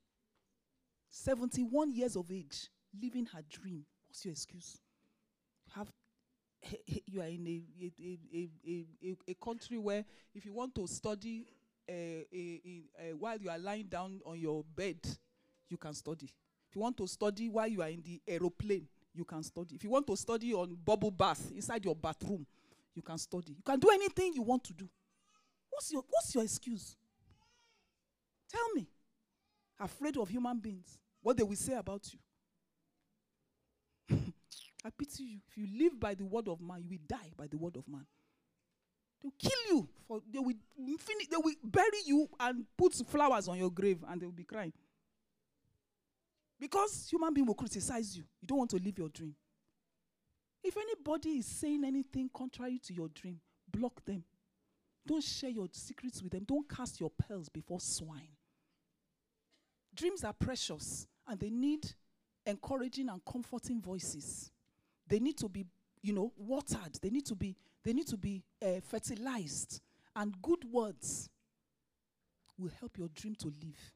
71 1.09 1.91
years 1.95 2.15
of 2.15 2.31
age, 2.31 2.69
living 3.01 3.25
her 3.33 3.41
dream. 3.49 3.83
What's 4.07 4.23
your 4.23 4.33
excuse? 4.33 4.77
Have 5.73 5.91
you 7.07 7.21
are 7.21 7.27
in 7.27 7.47
a, 7.47 7.63
a, 7.83 8.19
a, 8.31 8.85
a, 9.03 9.15
a, 9.31 9.33
country 9.43 9.79
where 9.79 10.05
if 10.35 10.45
you 10.45 10.53
want 10.53 10.75
to 10.75 10.85
study 10.85 11.47
uh, 11.89 11.93
while 13.17 13.37
you 13.39 13.49
are 13.49 13.57
lying 13.57 13.87
down 13.87 14.19
on 14.27 14.39
your 14.39 14.63
bed, 14.75 14.97
you 15.69 15.77
can 15.77 15.95
study. 15.95 16.31
If 16.69 16.75
you 16.75 16.81
want 16.81 16.95
to 16.97 17.07
study 17.07 17.49
while 17.49 17.67
you 17.67 17.81
are 17.81 17.89
in 17.89 18.03
the 18.03 18.21
aeroplane, 18.27 18.87
you 19.11 19.25
can 19.25 19.41
study. 19.41 19.73
If 19.73 19.83
you 19.83 19.89
want 19.89 20.05
to 20.05 20.15
study 20.15 20.53
on 20.53 20.77
bubble 20.85 21.09
bath 21.09 21.51
inside 21.55 21.83
your 21.83 21.95
bathroom, 21.95 22.45
you 22.95 23.01
can 23.01 23.17
study. 23.17 23.51
You 23.51 23.63
can 23.63 23.79
do 23.79 23.89
anything 23.89 24.33
you 24.33 24.41
want 24.41 24.63
to 24.65 24.73
do. 24.73 24.89
What's 25.69 25.91
your, 25.91 26.03
what's 26.09 26.33
your 26.33 26.43
excuse? 26.43 26.95
Tell 28.49 28.73
me. 28.73 28.87
Afraid 29.79 30.17
of 30.17 30.29
human 30.29 30.57
beings, 30.57 30.97
what 31.21 31.35
they 31.35 31.43
will 31.43 31.55
say 31.55 31.73
about 31.73 32.07
you. 32.13 32.19
I 34.85 34.89
pity 34.97 35.23
you. 35.23 35.39
If 35.49 35.57
you 35.57 35.67
live 35.77 35.99
by 35.99 36.13
the 36.15 36.23
word 36.23 36.47
of 36.47 36.61
man, 36.61 36.81
you 36.81 36.91
will 36.91 37.05
die 37.07 37.31
by 37.35 37.47
the 37.47 37.57
word 37.57 37.75
of 37.75 37.85
man. 37.87 38.05
They'll 39.21 39.33
kill 39.37 39.75
you. 39.75 39.89
For 40.07 40.21
they 40.31 40.39
will 40.39 40.53
finish, 40.97 41.27
they 41.27 41.37
will 41.37 41.55
bury 41.63 41.99
you 42.05 42.29
and 42.39 42.65
put 42.77 42.93
flowers 42.93 43.49
on 43.49 43.57
your 43.57 43.71
grave 43.71 43.97
and 44.07 44.21
they 44.21 44.25
will 44.25 44.33
be 44.33 44.43
crying. 44.43 44.71
Because 46.57 47.07
human 47.11 47.33
being 47.33 47.47
will 47.47 47.55
criticize 47.55 48.15
you. 48.15 48.23
You 48.41 48.47
don't 48.47 48.59
want 48.59 48.69
to 48.71 48.77
live 48.77 48.97
your 48.97 49.09
dream. 49.09 49.35
If 50.67 50.77
anybody 50.77 51.37
is 51.37 51.45
saying 51.45 51.83
anything 51.85 52.27
contrary 52.33 52.79
to 52.87 52.93
your 52.93 53.07
dream, 53.09 53.39
block 53.71 54.03
them. 54.03 54.23
Don't 55.05 55.23
share 55.23 55.51
your 55.51 55.67
secrets 55.71 56.23
with 56.23 56.31
them. 56.31 56.43
Don't 56.43 56.67
cast 56.67 56.99
your 56.99 57.11
pearls 57.11 57.49
before 57.49 57.79
swine. 57.79 58.35
Dreams 59.93 60.23
are 60.23 60.33
precious 60.33 61.05
and 61.27 61.39
they 61.39 61.51
need 61.51 61.85
encouraging 62.47 63.09
and 63.09 63.23
comforting 63.23 63.79
voices. 63.79 64.49
They 65.07 65.19
need 65.19 65.37
to 65.37 65.47
be, 65.47 65.67
you 66.01 66.13
know, 66.13 66.33
watered. 66.35 66.97
They 66.99 67.11
need 67.11 67.27
to 67.27 67.35
be, 67.35 67.55
they 67.83 67.93
need 67.93 68.07
to 68.07 68.17
be 68.17 68.43
uh, 68.59 68.79
fertilized. 68.89 69.81
And 70.15 70.33
good 70.41 70.65
words 70.71 71.29
will 72.57 72.71
help 72.79 72.97
your 72.97 73.09
dream 73.09 73.35
to 73.35 73.47
live. 73.49 73.94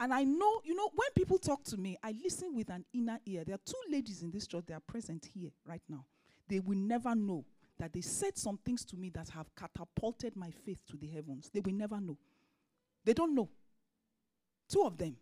And 0.00 0.14
I 0.14 0.24
know, 0.24 0.62
you 0.64 0.74
know, 0.74 0.88
when 0.94 1.08
people 1.14 1.38
talk 1.38 1.62
to 1.64 1.76
me, 1.76 1.98
I 2.02 2.14
listen 2.24 2.54
with 2.54 2.70
an 2.70 2.86
inner 2.94 3.18
ear. 3.26 3.44
There 3.44 3.54
are 3.54 3.60
two 3.64 3.74
ladies 3.90 4.22
in 4.22 4.30
this 4.30 4.46
church, 4.46 4.64
they 4.66 4.72
are 4.72 4.80
present 4.80 5.28
here 5.34 5.50
right 5.66 5.82
now. 5.90 6.06
They 6.48 6.58
will 6.58 6.78
never 6.78 7.14
know 7.14 7.44
that 7.78 7.92
they 7.92 8.00
said 8.00 8.36
some 8.38 8.58
things 8.64 8.84
to 8.86 8.96
me 8.96 9.10
that 9.10 9.28
have 9.28 9.54
catapulted 9.54 10.36
my 10.36 10.50
faith 10.50 10.80
to 10.90 10.96
the 10.96 11.06
heavens. 11.06 11.50
They 11.52 11.60
will 11.60 11.74
never 11.74 12.00
know. 12.00 12.16
They 13.04 13.12
don't 13.12 13.34
know. 13.34 13.50
Two 14.70 14.82
of 14.82 14.96
them. 14.96 15.16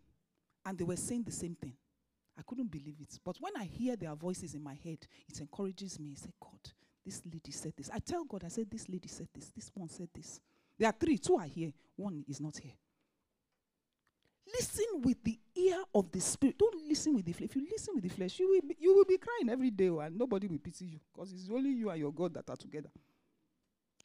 And 0.65 0.77
they 0.77 0.85
were 0.85 0.95
saying 0.95 1.23
the 1.23 1.31
same 1.31 1.55
thing. 1.55 1.73
I 2.37 2.41
couldn't 2.47 2.71
believe 2.71 2.95
it. 3.01 3.19
But 3.23 3.35
when 3.41 3.53
I 3.57 3.65
hear 3.65 3.97
their 3.97 4.15
voices 4.15 4.55
in 4.55 4.63
my 4.63 4.77
head, 4.81 4.99
it 5.27 5.41
encourages 5.41 5.99
me. 5.99 6.13
I 6.13 6.19
say, 6.19 6.31
God, 6.39 6.71
this 7.05 7.21
lady 7.25 7.51
said 7.51 7.73
this. 7.77 7.89
I 7.93 7.99
tell 7.99 8.23
God, 8.23 8.43
I 8.45 8.49
said, 8.49 8.71
this 8.71 8.87
lady 8.87 9.09
said 9.09 9.27
this. 9.33 9.51
This 9.53 9.71
one 9.73 9.89
said 9.89 10.07
this. 10.13 10.39
There 10.77 10.87
are 10.87 10.95
three. 10.97 11.17
Two 11.17 11.35
are 11.35 11.45
here. 11.45 11.73
One 11.97 12.23
is 12.29 12.39
not 12.39 12.57
here. 12.57 12.73
Listen 14.53 14.85
with 15.01 15.23
the 15.23 15.37
ear 15.55 15.83
of 15.93 16.11
the 16.11 16.19
spirit. 16.19 16.57
Don't 16.57 16.87
listen 16.87 17.15
with 17.15 17.25
the 17.25 17.33
flesh. 17.33 17.49
If 17.49 17.55
you 17.55 17.67
listen 17.71 17.95
with 17.95 18.03
the 18.03 18.09
flesh, 18.09 18.39
you 18.39 18.49
will 18.49 18.61
be, 18.67 18.75
you 18.79 18.95
will 18.95 19.05
be 19.05 19.17
crying 19.17 19.49
every 19.49 19.69
day 19.71 19.89
oh, 19.89 19.99
and 19.99 20.17
nobody 20.17 20.47
will 20.47 20.59
pity 20.59 20.85
you 20.85 20.99
because 21.13 21.31
it's 21.31 21.49
only 21.51 21.69
you 21.71 21.89
and 21.89 21.99
your 21.99 22.11
God 22.11 22.33
that 22.33 22.49
are 22.49 22.55
together. 22.55 22.89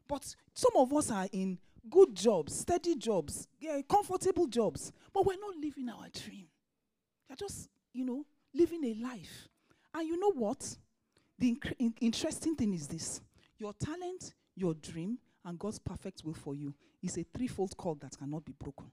But 0.07 0.35
some 0.53 0.73
of 0.77 0.93
us 0.93 1.11
are 1.11 1.29
in 1.33 1.59
good 1.89 2.15
jobs, 2.15 2.59
steady 2.59 2.97
jobs, 2.97 3.49
yeah, 3.59 3.81
comfortable 3.89 4.47
jobs, 4.47 4.93
but 5.13 5.25
we're 5.25 5.39
not 5.41 5.57
living 5.57 5.89
our 5.89 6.09
dream. 6.13 6.47
We're 7.29 7.37
just 7.37 7.69
you 7.95 8.05
know, 8.05 8.27
living 8.53 8.85
a 8.85 8.95
life. 8.95 9.49
And 9.95 10.07
you 10.07 10.19
know 10.19 10.33
what? 10.33 10.77
The 11.39 11.55
inc- 11.55 11.73
in- 11.79 11.95
interesting 12.01 12.57
thing 12.57 12.75
is 12.75 12.89
this 12.89 13.23
your 13.57 13.73
talent, 13.73 14.35
your 14.57 14.75
dream, 14.75 15.19
and 15.45 15.59
God's 15.59 15.79
perfect 15.79 16.23
will 16.25 16.35
for 16.35 16.55
you 16.55 16.75
is 17.03 17.17
a 17.17 17.23
threefold 17.23 17.77
cord 17.77 18.01
that 18.01 18.19
cannot 18.19 18.45
be 18.45 18.53
broken. 18.53 18.91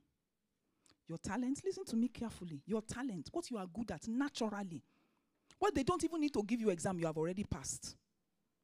Your 1.12 1.18
talent, 1.18 1.62
listen 1.66 1.84
to 1.84 1.98
me 1.98 2.08
carefully. 2.08 2.62
Your 2.66 2.82
talent, 2.82 3.28
what 3.34 3.52
you 3.52 3.58
are 3.58 3.68
good 3.68 3.92
at 3.92 4.08
naturally, 4.08 4.82
what 5.60 5.76
they 5.76 5.84
don't 5.84 6.02
even 6.06 6.22
need 6.22 6.34
to 6.34 6.42
give 6.42 6.62
you 6.62 6.70
exam, 6.70 6.98
you 7.00 7.06
have 7.06 7.18
already 7.18 7.44
passed. 7.44 7.98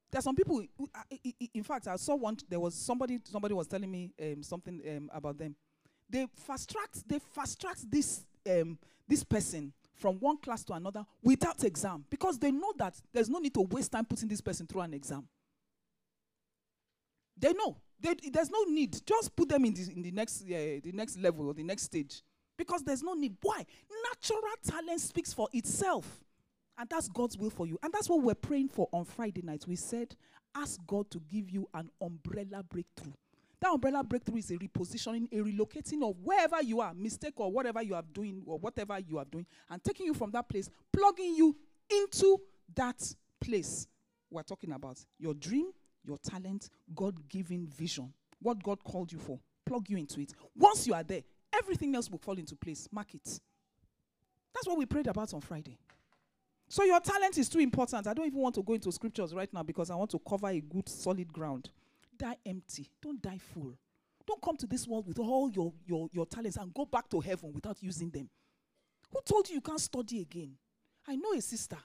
There 0.09 0.19
are 0.19 0.21
some 0.21 0.33
people. 0.33 0.63
Who, 0.77 0.89
uh, 0.95 1.17
in 1.53 1.63
fact, 1.63 1.89
I 1.89 1.97
saw 1.97 2.15
one. 2.15 2.37
There 2.47 2.61
was 2.61 2.73
somebody. 2.73 3.19
Somebody 3.25 3.53
was 3.53 3.67
telling 3.67 3.91
me 3.91 4.11
um, 4.21 4.43
something 4.43 4.81
um, 4.87 5.09
about 5.13 5.37
them. 5.37 5.57
They 6.09 6.25
fast 6.37 6.69
tracked. 6.71 7.05
They 7.05 7.19
fast 7.19 7.59
tracked 7.59 7.91
this 7.91 8.25
um, 8.49 8.79
this 9.09 9.25
person 9.25 9.73
from 9.95 10.15
one 10.15 10.37
class 10.37 10.63
to 10.63 10.73
another 10.73 11.05
without 11.21 11.61
exam 11.65 12.05
because 12.09 12.39
they 12.39 12.51
know 12.51 12.71
that 12.77 12.95
there's 13.13 13.29
no 13.29 13.39
need 13.39 13.55
to 13.55 13.61
waste 13.63 13.91
time 13.91 14.05
putting 14.05 14.29
this 14.29 14.39
person 14.39 14.65
through 14.65 14.79
an 14.79 14.93
exam. 14.93 15.27
They 17.37 17.51
know. 17.51 17.75
They, 17.99 18.15
there's 18.31 18.49
no 18.49 18.63
need. 18.69 19.05
Just 19.05 19.35
put 19.35 19.49
them 19.49 19.65
in 19.65 19.73
the, 19.73 19.91
in 19.93 20.01
the 20.01 20.11
next 20.11 20.43
uh, 20.43 20.79
the 20.81 20.93
next 20.93 21.17
level 21.17 21.49
or 21.49 21.53
the 21.53 21.63
next 21.63 21.83
stage 21.83 22.23
because 22.57 22.83
there's 22.83 23.03
no 23.03 23.13
need. 23.13 23.37
Why? 23.41 23.65
Natural 24.11 24.41
talent 24.65 25.01
speaks 25.01 25.33
for 25.33 25.47
itself. 25.53 26.23
And 26.77 26.87
that's 26.89 27.07
God's 27.07 27.37
will 27.37 27.49
for 27.49 27.65
you. 27.65 27.79
And 27.81 27.91
that's 27.91 28.09
what 28.09 28.21
we're 28.21 28.35
praying 28.35 28.69
for 28.69 28.87
on 28.91 29.05
Friday 29.05 29.41
night. 29.41 29.65
We 29.67 29.75
said, 29.75 30.15
ask 30.55 30.79
God 30.85 31.09
to 31.11 31.19
give 31.27 31.49
you 31.49 31.67
an 31.73 31.89
umbrella 32.01 32.63
breakthrough. 32.63 33.13
That 33.59 33.71
umbrella 33.71 34.03
breakthrough 34.03 34.37
is 34.37 34.51
a 34.51 34.57
repositioning, 34.57 35.27
a 35.31 35.37
relocating 35.37 36.07
of 36.07 36.15
wherever 36.23 36.61
you 36.61 36.79
are, 36.79 36.93
mistake 36.93 37.33
or 37.37 37.51
whatever 37.51 37.81
you 37.81 37.95
are 37.95 38.03
doing 38.13 38.43
or 38.45 38.59
whatever 38.59 38.99
you 38.99 39.17
are 39.17 39.25
doing, 39.25 39.47
and 39.69 39.83
taking 39.83 40.05
you 40.05 40.13
from 40.13 40.29
that 40.31 40.47
place, 40.47 40.69
plugging 40.93 41.35
you 41.35 41.55
into 41.89 42.39
that 42.75 43.01
place. 43.41 43.87
We're 44.29 44.43
talking 44.43 44.71
about 44.73 45.03
your 45.17 45.33
dream, 45.33 45.71
your 46.05 46.17
talent, 46.19 46.69
God 46.93 47.27
given 47.27 47.65
vision, 47.65 48.13
what 48.39 48.61
God 48.61 48.83
called 48.83 49.11
you 49.11 49.17
for. 49.17 49.39
Plug 49.65 49.89
you 49.89 49.97
into 49.97 50.21
it. 50.21 50.33
Once 50.55 50.85
you 50.85 50.93
are 50.93 51.03
there, 51.03 51.23
everything 51.53 51.95
else 51.95 52.09
will 52.09 52.17
fall 52.17 52.37
into 52.37 52.55
place. 52.55 52.87
Mark 52.91 53.13
it. 53.13 53.39
That's 54.53 54.67
what 54.67 54.77
we 54.77 54.85
prayed 54.85 55.07
about 55.07 55.33
on 55.33 55.41
Friday. 55.41 55.77
So 56.69 56.83
your 56.83 56.99
talent 56.99 57.37
is 57.37 57.47
too 57.47 57.59
important. 57.59 58.07
I 58.07 58.13
don't 58.13 58.25
even 58.25 58.39
want 58.39 58.55
to 58.55 58.63
go 58.63 58.73
into 58.73 58.91
scriptures 58.91 59.33
right 59.33 59.51
now 59.53 59.63
because 59.63 59.89
I 59.89 59.95
want 59.95 60.11
to 60.11 60.19
cover 60.19 60.47
a 60.47 60.59
good 60.59 60.89
solid 60.89 61.31
ground 61.31 61.69
die 62.17 62.35
empty. 62.45 62.89
Don't 63.01 63.21
die 63.21 63.39
full. 63.53 63.73
Don't 64.25 64.41
come 64.41 64.57
to 64.57 64.67
this 64.67 64.87
world 64.87 65.07
with 65.07 65.19
all 65.19 65.49
your, 65.49 65.71
your, 65.85 66.09
your 66.11 66.25
talents 66.25 66.57
and 66.57 66.73
go 66.73 66.85
back 66.85 67.07
to 67.09 67.19
heaven 67.19 67.53
without 67.53 67.77
using 67.81 68.09
them. 68.09 68.29
Who 69.13 69.19
told 69.25 69.47
you 69.47 69.55
you 69.55 69.61
can't 69.61 69.79
study 69.79 70.21
again? 70.21 70.51
I 71.07 71.15
know 71.15 71.31
a 71.33 71.41
sister. 71.41 71.77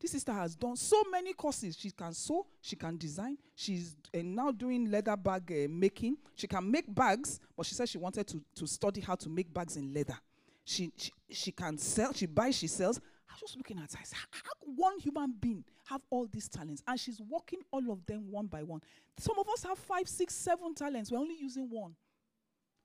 This 0.00 0.12
sister 0.12 0.32
has 0.32 0.54
done 0.54 0.76
so 0.76 1.02
many 1.10 1.34
courses. 1.34 1.76
She 1.78 1.90
can 1.90 2.14
sew, 2.14 2.46
she 2.62 2.74
can 2.74 2.96
design. 2.96 3.36
She's 3.54 3.96
uh, 4.14 4.20
now 4.24 4.50
doing 4.50 4.90
leather 4.90 5.16
bag 5.16 5.52
uh, 5.52 5.68
making. 5.68 6.16
She 6.34 6.46
can 6.46 6.70
make 6.70 6.92
bags, 6.92 7.38
but 7.54 7.66
she 7.66 7.74
said 7.74 7.88
she 7.88 7.98
wanted 7.98 8.26
to, 8.28 8.42
to 8.54 8.66
study 8.66 9.02
how 9.02 9.14
to 9.16 9.28
make 9.28 9.52
bags 9.52 9.76
in 9.76 9.92
leather. 9.92 10.18
She, 10.64 10.90
she, 10.96 11.12
she 11.28 11.52
can 11.52 11.76
sell, 11.76 12.12
she 12.14 12.26
buys, 12.26 12.56
she 12.56 12.66
sells. 12.66 12.98
I 13.28 13.34
was 13.34 13.40
just 13.40 13.56
looking 13.56 13.78
at 13.78 13.92
her. 13.92 13.98
I 14.00 14.04
said, 14.04 14.18
how 14.30 14.72
one 14.74 14.98
human 14.98 15.34
being 15.38 15.64
have 15.88 16.00
all 16.08 16.26
these 16.32 16.48
talents? 16.48 16.82
And 16.86 16.98
she's 16.98 17.20
working 17.20 17.60
all 17.70 17.90
of 17.90 18.06
them 18.06 18.30
one 18.30 18.46
by 18.46 18.62
one. 18.62 18.80
Some 19.18 19.38
of 19.38 19.48
us 19.50 19.64
have 19.64 19.78
five, 19.78 20.08
six, 20.08 20.34
seven 20.34 20.74
talents. 20.74 21.10
We're 21.12 21.18
only 21.18 21.36
using 21.38 21.68
one. 21.68 21.94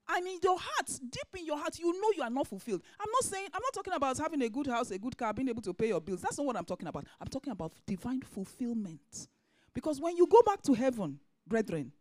And 0.07 0.27
in 0.27 0.39
your 0.43 0.57
heart, 0.59 0.87
deep 1.09 1.27
in 1.39 1.45
your 1.45 1.57
heart, 1.57 1.79
you 1.79 1.91
know 1.99 2.09
you 2.15 2.21
are 2.21 2.29
not 2.29 2.47
fulfilled. 2.47 2.81
I'm 2.99 3.09
not 3.11 3.23
saying, 3.23 3.47
I'm 3.53 3.61
not 3.61 3.73
talking 3.73 3.93
about 3.93 4.17
having 4.17 4.41
a 4.43 4.49
good 4.49 4.67
house, 4.67 4.91
a 4.91 4.99
good 4.99 5.17
car, 5.17 5.33
being 5.33 5.49
able 5.49 5.63
to 5.63 5.73
pay 5.73 5.87
your 5.87 6.01
bills. 6.01 6.21
That's 6.21 6.37
not 6.37 6.45
what 6.45 6.55
I'm 6.55 6.65
talking 6.65 6.87
about. 6.87 7.05
I'm 7.19 7.27
talking 7.27 7.51
about 7.51 7.73
divine 7.87 8.21
fulfillment. 8.21 9.27
Because 9.73 9.99
when 9.99 10.15
you 10.15 10.27
go 10.27 10.41
back 10.45 10.61
to 10.63 10.73
heaven, 10.73 11.19
brethren, 11.47 11.91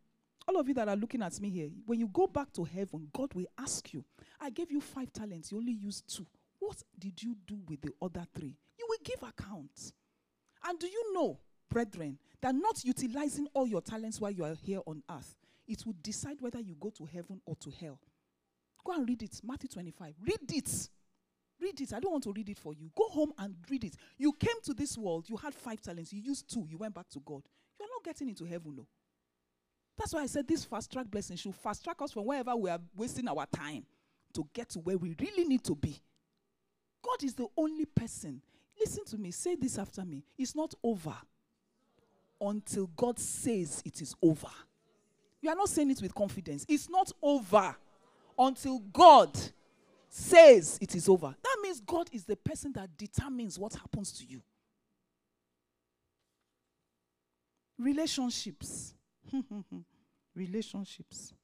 all 0.46 0.60
of 0.60 0.68
you 0.68 0.74
that 0.74 0.88
are 0.88 0.96
looking 0.96 1.22
at 1.22 1.40
me 1.40 1.48
here, 1.48 1.70
when 1.86 1.98
you 1.98 2.08
go 2.08 2.26
back 2.26 2.52
to 2.52 2.64
heaven, 2.64 3.08
God 3.12 3.32
will 3.32 3.46
ask 3.58 3.92
you, 3.94 4.04
I 4.40 4.50
gave 4.50 4.70
you 4.70 4.80
five 4.80 5.12
talents, 5.12 5.50
you 5.50 5.58
only 5.58 5.72
used 5.72 6.14
two. 6.14 6.26
What 6.58 6.82
did 6.98 7.22
you 7.22 7.36
do 7.46 7.58
with 7.66 7.80
the 7.80 7.92
other 8.02 8.26
three? 8.34 8.54
You 8.78 8.86
will 8.88 8.98
give 9.02 9.22
account. 9.22 9.92
And 10.66 10.78
do 10.78 10.86
you 10.86 11.14
know, 11.14 11.38
brethren, 11.70 12.18
that 12.42 12.54
not 12.54 12.84
utilizing 12.84 13.48
all 13.54 13.66
your 13.66 13.80
talents 13.80 14.20
while 14.20 14.30
you 14.30 14.44
are 14.44 14.54
here 14.62 14.80
on 14.86 15.02
earth, 15.10 15.34
it 15.66 15.84
will 15.86 15.94
decide 16.02 16.40
whether 16.40 16.60
you 16.60 16.76
go 16.78 16.90
to 16.90 17.04
heaven 17.04 17.40
or 17.46 17.56
to 17.56 17.70
hell. 17.70 17.98
Go 18.84 18.92
and 18.92 19.08
read 19.08 19.22
it. 19.22 19.40
Matthew 19.42 19.68
25. 19.68 20.14
Read 20.22 20.52
it. 20.52 20.88
Read 21.60 21.80
it. 21.80 21.92
I 21.92 22.00
don't 22.00 22.12
want 22.12 22.24
to 22.24 22.32
read 22.32 22.48
it 22.48 22.58
for 22.58 22.74
you. 22.74 22.90
Go 22.96 23.08
home 23.08 23.32
and 23.38 23.54
read 23.70 23.84
it. 23.84 23.96
You 24.18 24.32
came 24.32 24.60
to 24.64 24.74
this 24.74 24.98
world, 24.98 25.28
you 25.28 25.36
had 25.36 25.54
five 25.54 25.80
talents, 25.80 26.12
you 26.12 26.20
used 26.20 26.52
two, 26.52 26.66
you 26.68 26.76
went 26.76 26.94
back 26.94 27.08
to 27.10 27.20
God. 27.20 27.42
You 27.78 27.86
are 27.86 27.88
not 27.88 28.04
getting 28.04 28.28
into 28.28 28.44
heaven, 28.44 28.74
no. 28.76 28.86
That's 29.96 30.12
why 30.12 30.22
I 30.22 30.26
said 30.26 30.48
this 30.48 30.64
fast 30.64 30.92
track 30.92 31.06
blessing 31.08 31.36
should 31.36 31.54
fast 31.54 31.84
track 31.84 32.02
us 32.02 32.12
from 32.12 32.26
wherever 32.26 32.54
we 32.56 32.68
are 32.68 32.80
wasting 32.96 33.28
our 33.28 33.46
time 33.46 33.84
to 34.34 34.46
get 34.52 34.70
to 34.70 34.80
where 34.80 34.98
we 34.98 35.14
really 35.20 35.44
need 35.44 35.62
to 35.64 35.74
be. 35.74 35.96
God 37.02 37.22
is 37.22 37.34
the 37.34 37.46
only 37.56 37.84
person. 37.84 38.42
Listen 38.78 39.04
to 39.04 39.18
me, 39.18 39.30
say 39.30 39.54
this 39.54 39.78
after 39.78 40.04
me. 40.04 40.24
It's 40.36 40.56
not 40.56 40.74
over 40.82 41.14
until 42.40 42.88
God 42.96 43.18
says 43.20 43.82
it 43.84 44.02
is 44.02 44.14
over. 44.20 44.48
You 45.44 45.50
are 45.50 45.54
not 45.54 45.68
saying 45.68 45.90
it 45.90 46.00
with 46.00 46.14
confidence. 46.14 46.64
It's 46.66 46.88
not 46.88 47.12
over 47.20 47.76
until 48.38 48.78
God 48.78 49.38
says 50.08 50.78
it 50.80 50.94
is 50.94 51.06
over. 51.06 51.34
That 51.42 51.56
means 51.62 51.80
God 51.80 52.08
is 52.12 52.24
the 52.24 52.34
person 52.34 52.72
that 52.72 52.96
determines 52.96 53.58
what 53.58 53.74
happens 53.74 54.10
to 54.12 54.24
you. 54.24 54.40
Relationships. 57.78 58.94
Relationships. 60.34 61.34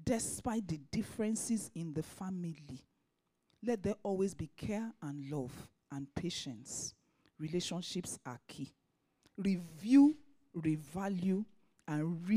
Despite 0.00 0.68
the 0.68 0.78
differences 0.92 1.72
in 1.74 1.92
the 1.92 2.04
family, 2.04 2.86
let 3.66 3.82
there 3.82 3.96
always 4.04 4.32
be 4.32 4.48
care 4.56 4.92
and 5.02 5.28
love 5.28 5.50
and 5.90 6.06
patience. 6.14 6.94
Relationships 7.36 8.20
are 8.24 8.38
key. 8.46 8.72
Review, 9.36 10.14
revalue, 10.56 11.44
and 11.88 12.28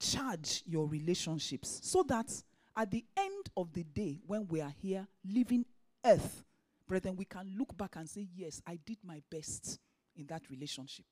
recharge 0.00 0.62
your 0.66 0.86
relationships 0.86 1.80
so 1.82 2.02
that 2.04 2.30
at 2.76 2.90
the 2.90 3.04
end 3.16 3.50
of 3.56 3.72
the 3.72 3.84
day, 3.84 4.18
when 4.26 4.46
we 4.48 4.60
are 4.60 4.72
here 4.80 5.06
living 5.24 5.64
earth, 6.04 6.44
brethren, 6.86 7.16
we 7.16 7.24
can 7.24 7.54
look 7.58 7.76
back 7.76 7.96
and 7.96 8.08
say, 8.08 8.28
Yes, 8.34 8.62
I 8.66 8.78
did 8.84 8.98
my 9.04 9.20
best 9.30 9.78
in 10.16 10.26
that 10.26 10.42
relationship. 10.50 11.06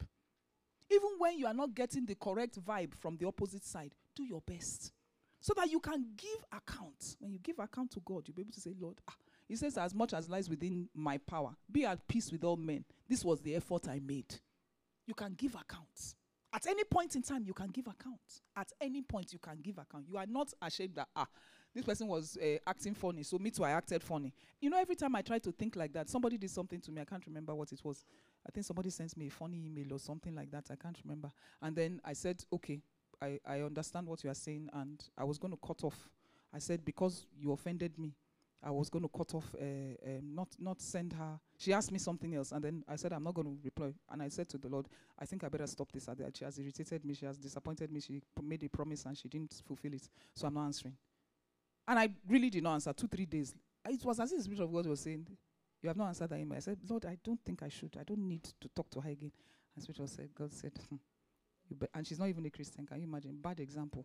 Even 0.90 1.11
when 1.18 1.38
you 1.38 1.47
are 1.47 1.54
not 1.54 1.75
getting 1.75 2.07
the 2.07 2.14
correct 2.14 2.59
vibe 2.64 2.95
from 2.95 3.16
the 3.16 3.26
opposite 3.26 3.64
side, 3.64 3.95
do 4.16 4.25
your 4.25 4.40
best. 4.47 4.92
So 5.40 5.52
that 5.57 5.71
you 5.71 5.80
can 5.80 6.04
give 6.16 6.45
account. 6.52 7.16
When 7.21 7.33
you 7.33 7.38
give 7.38 7.59
account 7.59 7.92
to 7.92 8.00
God, 8.00 8.23
you'll 8.26 8.35
be 8.35 8.42
able 8.42 8.52
to 8.52 8.61
say, 8.61 8.75
Lord, 8.80 8.97
ah, 9.09 9.14
He 9.47 9.57
says, 9.57 9.76
as 9.76 9.95
much 9.95 10.14
as 10.14 10.28
lies 10.28 10.49
within 10.49 10.88
my 10.95 11.18
power, 11.18 11.50
be 11.71 11.85
at 11.85 12.07
peace 12.09 12.33
with 12.33 12.42
all 12.45 12.57
men. 12.57 12.85
This 13.09 13.25
was 13.25 13.40
the 13.40 13.54
effort 13.54 13.88
I 13.88 14.00
made. 14.04 14.35
You 15.07 15.14
can 15.14 15.35
give 15.35 15.54
accounts. 15.54 16.16
At 16.52 16.66
any 16.66 16.84
point 16.84 17.14
in 17.14 17.22
time, 17.22 17.44
you 17.44 17.52
can 17.52 17.68
give 17.68 17.86
account. 17.86 18.20
At 18.56 18.72
any 18.80 19.02
point, 19.02 19.32
you 19.32 19.38
can 19.38 19.58
give 19.62 19.78
account. 19.78 20.06
You 20.08 20.16
are 20.16 20.26
not 20.26 20.52
ashamed 20.62 20.94
that, 20.94 21.08
ah, 21.14 21.26
this 21.74 21.84
person 21.84 22.06
was 22.08 22.38
uh, 22.42 22.56
acting 22.66 22.94
funny, 22.94 23.22
so 23.22 23.38
me 23.38 23.50
too, 23.50 23.64
I 23.64 23.70
acted 23.72 24.02
funny. 24.02 24.32
You 24.60 24.70
know, 24.70 24.78
every 24.78 24.96
time 24.96 25.14
I 25.14 25.22
try 25.22 25.38
to 25.38 25.52
think 25.52 25.76
like 25.76 25.92
that, 25.92 26.08
somebody 26.08 26.38
did 26.38 26.50
something 26.50 26.80
to 26.80 26.90
me. 26.90 27.02
I 27.02 27.04
can't 27.04 27.24
remember 27.26 27.54
what 27.54 27.70
it 27.72 27.84
was. 27.84 28.04
I 28.46 28.50
think 28.50 28.64
somebody 28.64 28.90
sent 28.90 29.16
me 29.16 29.26
a 29.26 29.30
funny 29.30 29.66
email 29.66 29.92
or 29.92 29.98
something 29.98 30.34
like 30.34 30.50
that. 30.50 30.64
I 30.70 30.76
can't 30.76 30.98
remember. 31.04 31.30
And 31.60 31.76
then 31.76 32.00
I 32.04 32.14
said, 32.14 32.42
okay, 32.52 32.80
I, 33.20 33.38
I 33.46 33.60
understand 33.60 34.06
what 34.06 34.24
you 34.24 34.30
are 34.30 34.34
saying, 34.34 34.70
and 34.72 35.04
I 35.16 35.24
was 35.24 35.38
going 35.38 35.52
to 35.52 35.58
cut 35.64 35.84
off. 35.84 36.08
I 36.52 36.58
said, 36.58 36.84
because 36.84 37.26
you 37.38 37.52
offended 37.52 37.98
me, 37.98 38.14
I 38.62 38.70
was 38.70 38.88
going 38.88 39.02
to 39.02 39.08
cut 39.08 39.34
off, 39.34 39.54
uh, 39.60 39.64
um, 39.64 40.34
not 40.34 40.48
not 40.58 40.80
send 40.80 41.12
her. 41.12 41.38
She 41.58 41.72
asked 41.72 41.90
me 41.90 41.98
something 41.98 42.34
else, 42.34 42.52
and 42.52 42.62
then 42.62 42.84
I 42.88 42.96
said 42.96 43.12
I'm 43.12 43.24
not 43.24 43.34
going 43.34 43.48
to 43.48 43.58
reply. 43.62 43.92
And 44.10 44.22
I 44.22 44.28
said 44.28 44.48
to 44.50 44.58
the 44.58 44.68
Lord, 44.68 44.86
I 45.18 45.26
think 45.26 45.42
I 45.44 45.48
better 45.48 45.66
stop 45.66 45.90
this. 45.92 46.08
She 46.34 46.44
has 46.44 46.58
irritated 46.58 47.04
me. 47.04 47.14
She 47.14 47.26
has 47.26 47.36
disappointed 47.36 47.90
me. 47.90 48.00
She 48.00 48.22
made 48.42 48.62
a 48.62 48.68
promise 48.68 49.04
and 49.04 49.18
she 49.18 49.28
didn't 49.28 49.60
fulfill 49.66 49.92
it. 49.92 50.08
So 50.34 50.46
I'm 50.46 50.54
not 50.54 50.66
answering. 50.66 50.94
And 51.86 51.98
I 51.98 52.10
really 52.28 52.48
did 52.48 52.62
not 52.62 52.74
answer. 52.74 52.92
Two 52.92 53.08
three 53.08 53.26
days. 53.26 53.54
It 53.88 54.04
was 54.04 54.20
as 54.20 54.30
if 54.32 54.38
the 54.38 54.44
Spirit 54.44 54.62
of 54.62 54.72
God 54.72 54.86
was 54.86 55.00
saying, 55.00 55.26
"You 55.82 55.88
have 55.88 55.96
not 55.96 56.08
answered 56.08 56.30
that 56.30 56.38
email." 56.38 56.56
I 56.56 56.60
said, 56.60 56.78
"Lord, 56.88 57.06
I 57.06 57.16
don't 57.24 57.40
think 57.44 57.62
I 57.62 57.68
should. 57.68 57.96
I 57.98 58.04
don't 58.04 58.28
need 58.28 58.44
to 58.60 58.68
talk 58.68 58.88
to 58.90 59.00
her 59.00 59.10
again." 59.10 59.32
And 59.78 59.82
Spirit 59.82 60.08
said, 60.10 60.28
God 60.34 60.52
said, 60.52 60.72
hmm, 60.88 60.96
and 61.94 62.06
she's 62.06 62.18
not 62.18 62.28
even 62.28 62.44
a 62.46 62.50
Christian. 62.50 62.84
Can 62.84 62.98
you 62.98 63.04
imagine? 63.04 63.38
Bad 63.40 63.60
example. 63.60 64.04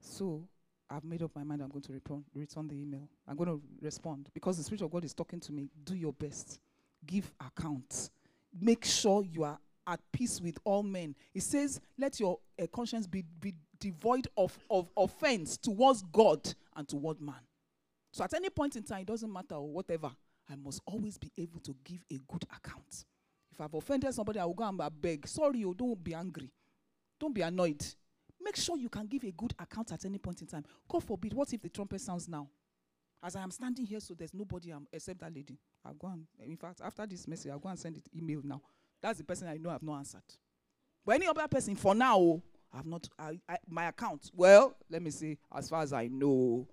So 0.00 0.48
I've 0.88 1.04
made 1.04 1.22
up 1.22 1.32
my 1.34 1.44
mind. 1.44 1.60
I'm 1.62 1.68
going 1.68 1.82
to 1.82 1.92
return, 1.92 2.24
return 2.34 2.68
the 2.68 2.74
email. 2.74 3.08
I'm 3.28 3.36
going 3.36 3.50
to 3.50 3.60
respond 3.82 4.30
because 4.32 4.56
the 4.56 4.62
Spirit 4.64 4.82
of 4.82 4.90
God 4.90 5.04
is 5.04 5.12
talking 5.12 5.40
to 5.40 5.52
me. 5.52 5.68
Do 5.84 5.94
your 5.94 6.12
best. 6.12 6.58
Give 7.06 7.30
account. 7.40 8.10
Make 8.58 8.84
sure 8.84 9.24
you 9.24 9.44
are 9.44 9.58
at 9.86 10.00
peace 10.12 10.40
with 10.40 10.58
all 10.64 10.82
men. 10.82 11.14
It 11.34 11.42
says, 11.42 11.80
let 11.98 12.20
your 12.20 12.38
uh, 12.60 12.66
conscience 12.72 13.06
be, 13.06 13.24
be 13.40 13.54
devoid 13.78 14.28
of, 14.36 14.56
of 14.70 14.90
offense 14.96 15.56
towards 15.56 16.02
God 16.12 16.54
and 16.76 16.86
toward 16.86 17.20
man. 17.20 17.40
So 18.12 18.24
at 18.24 18.34
any 18.34 18.50
point 18.50 18.76
in 18.76 18.82
time, 18.82 19.00
it 19.02 19.06
doesn't 19.06 19.32
matter 19.32 19.54
or 19.54 19.68
whatever, 19.68 20.10
I 20.50 20.56
must 20.56 20.82
always 20.84 21.16
be 21.16 21.30
able 21.38 21.60
to 21.60 21.74
give 21.84 22.04
a 22.10 22.18
good 22.28 22.44
account. 22.54 23.04
If 23.52 23.60
I've 23.60 23.74
offended 23.74 24.12
somebody, 24.14 24.38
I 24.38 24.44
will 24.44 24.54
go 24.54 24.64
and 24.64 24.80
beg. 25.00 25.26
Sorry, 25.26 25.64
oh, 25.64 25.74
don't 25.74 26.02
be 26.02 26.14
angry. 26.14 26.50
Don't 27.18 27.34
be 27.34 27.42
annoyed. 27.42 27.84
Make 28.42 28.56
sure 28.56 28.76
you 28.76 28.88
can 28.88 29.06
give 29.06 29.22
a 29.24 29.30
good 29.32 29.54
account 29.58 29.92
at 29.92 30.04
any 30.04 30.18
point 30.18 30.40
in 30.40 30.46
time. 30.46 30.64
God 30.88 31.04
forbid, 31.04 31.34
what 31.34 31.52
if 31.52 31.60
the 31.60 31.68
trumpet 31.68 32.00
sounds 32.00 32.28
now? 32.28 32.48
As 33.22 33.36
I 33.36 33.42
am 33.42 33.50
standing 33.50 33.84
here, 33.84 34.00
so 34.00 34.14
there's 34.14 34.32
nobody 34.32 34.72
um, 34.72 34.86
except 34.92 35.20
that 35.20 35.34
lady. 35.34 35.58
I'll 35.84 35.92
go 35.94 36.08
and, 36.08 36.26
in 36.38 36.56
fact, 36.56 36.80
after 36.82 37.06
this 37.06 37.28
message, 37.28 37.50
I'll 37.50 37.58
go 37.58 37.68
and 37.68 37.78
send 37.78 37.96
it 37.96 38.04
email 38.16 38.40
now. 38.42 38.62
That's 39.02 39.18
the 39.18 39.24
person 39.24 39.48
I 39.48 39.56
know 39.56 39.70
I've 39.70 39.82
not 39.82 39.98
answered. 39.98 40.22
But 41.04 41.16
any 41.16 41.26
other 41.26 41.46
person, 41.48 41.76
for 41.76 41.94
now, 41.94 42.42
I've 42.72 42.86
not, 42.86 43.08
I, 43.18 43.38
I, 43.48 43.56
my 43.68 43.86
account, 43.86 44.30
well, 44.34 44.74
let 44.88 45.02
me 45.02 45.10
see, 45.10 45.38
as 45.54 45.68
far 45.68 45.82
as 45.82 45.92
I 45.92 46.06
know, 46.08 46.66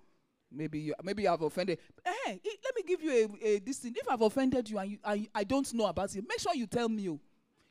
maybe 0.50 0.78
you, 0.78 0.94
maybe 1.02 1.28
I've 1.28 1.42
offended. 1.42 1.78
Hey, 2.04 2.40
let 2.64 2.76
me 2.76 2.82
give 2.86 3.02
you 3.02 3.12
a, 3.42 3.46
a 3.46 3.58
this 3.58 3.78
thing. 3.78 3.94
If 3.96 4.08
I've 4.08 4.22
offended 4.22 4.68
you 4.70 4.78
and 4.78 4.90
you, 4.92 4.98
I, 5.04 5.26
I 5.34 5.44
don't 5.44 5.72
know 5.74 5.86
about 5.86 6.14
it, 6.14 6.24
make 6.26 6.40
sure 6.40 6.54
you 6.54 6.66
tell 6.66 6.88
me. 6.88 7.10
Oh. 7.10 7.20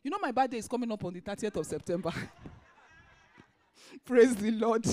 You 0.04 0.12
know, 0.12 0.20
my 0.22 0.32
birthday 0.32 0.58
is 0.58 0.68
coming 0.68 0.92
up 0.92 1.04
on 1.04 1.14
the 1.14 1.22
30th 1.22 1.56
of 1.56 1.66
September. 1.66 2.14
Praise 4.06 4.36
the 4.36 4.52
Lord. 4.52 4.86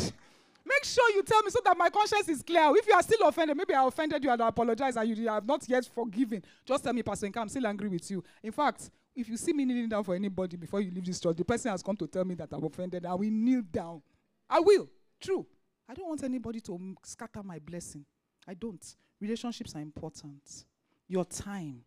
Make 0.85 0.91
sure 0.91 1.11
you 1.15 1.23
tell 1.23 1.43
me 1.43 1.51
so 1.51 1.61
that 1.65 1.79
my 1.79 1.89
conscience 1.89 2.29
is 2.29 2.43
clear. 2.43 2.71
If 2.77 2.87
you 2.87 2.93
are 2.93 3.03
still 3.03 3.27
offended, 3.27 3.57
maybe 3.57 3.73
I 3.73 3.87
offended 3.87 4.23
you 4.23 4.31
and 4.31 4.43
I 4.43 4.49
apologize 4.49 4.97
and 4.97 5.17
you 5.17 5.29
have 5.29 5.47
not 5.47 5.67
yet 5.67 5.87
forgiven. 5.87 6.45
Just 6.63 6.85
tell 6.85 6.93
me, 6.93 7.03
Pastor 7.03 7.27
Nka, 7.27 7.39
I'm 7.39 7.49
still 7.49 7.67
angry 7.67 7.89
with 7.89 8.11
you. 8.11 8.23
In 8.43 8.53
fact, 8.53 8.91
if 9.17 9.27
you 9.27 9.39
see 9.39 9.55
me 9.55 9.65
kneeling 9.65 9.89
down 9.89 10.05
for 10.05 10.15
anybody 10.15 10.59
before 10.59 10.83
you 10.83 10.91
leave 10.91 11.07
this 11.07 11.19
church, 11.19 11.39
the 11.39 11.45
person 11.45 11.71
has 11.71 11.83
come 11.83 11.97
to 11.97 12.07
tell 12.07 12.27
me 12.27 12.35
that 12.35 12.51
I'm 12.53 12.63
offended. 12.63 13.07
I 13.07 13.15
will 13.15 13.31
kneel 13.31 13.63
down. 13.63 14.03
I 14.51 14.61
will. 14.61 14.91
True. 15.19 15.47
I 15.89 15.95
don't 15.95 16.07
want 16.07 16.23
anybody 16.23 16.61
to 16.61 16.95
scatter 17.03 17.43
my 17.43 17.59
blessing. 17.61 18.05
I 18.47 18.53
don't. 18.53 18.85
Relationships 19.19 19.75
are 19.75 19.81
important. 19.81 20.67
Your 21.09 21.25
time, 21.25 21.81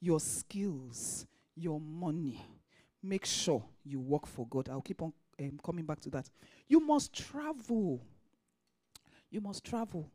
your 0.00 0.18
skills, 0.18 1.24
your 1.54 1.78
money. 1.78 2.44
Make 3.00 3.26
sure 3.26 3.62
you 3.84 4.00
work 4.00 4.26
for 4.26 4.44
God. 4.48 4.68
I'll 4.70 4.80
keep 4.80 5.02
on 5.02 5.12
um, 5.38 5.60
coming 5.64 5.84
back 5.84 6.00
to 6.00 6.10
that. 6.10 6.28
You 6.66 6.80
must 6.80 7.12
travel. 7.12 8.00
You 9.30 9.40
must 9.40 9.64
travel. 9.64 10.10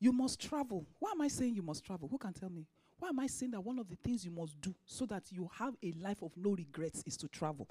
You 0.00 0.12
must 0.12 0.40
travel. 0.40 0.86
Why 0.98 1.12
am 1.12 1.20
I 1.20 1.28
saying 1.28 1.54
you 1.54 1.62
must 1.62 1.84
travel? 1.84 2.08
Who 2.08 2.18
can 2.18 2.32
tell 2.32 2.50
me? 2.50 2.66
Why 2.98 3.08
am 3.08 3.18
I 3.20 3.26
saying 3.26 3.52
that 3.52 3.60
one 3.60 3.78
of 3.78 3.88
the 3.88 3.96
things 3.96 4.24
you 4.24 4.30
must 4.30 4.60
do 4.60 4.74
so 4.84 5.06
that 5.06 5.24
you 5.30 5.48
have 5.58 5.74
a 5.82 5.92
life 6.00 6.22
of 6.22 6.32
no 6.36 6.50
regrets 6.54 7.02
is 7.06 7.16
to 7.18 7.28
travel? 7.28 7.68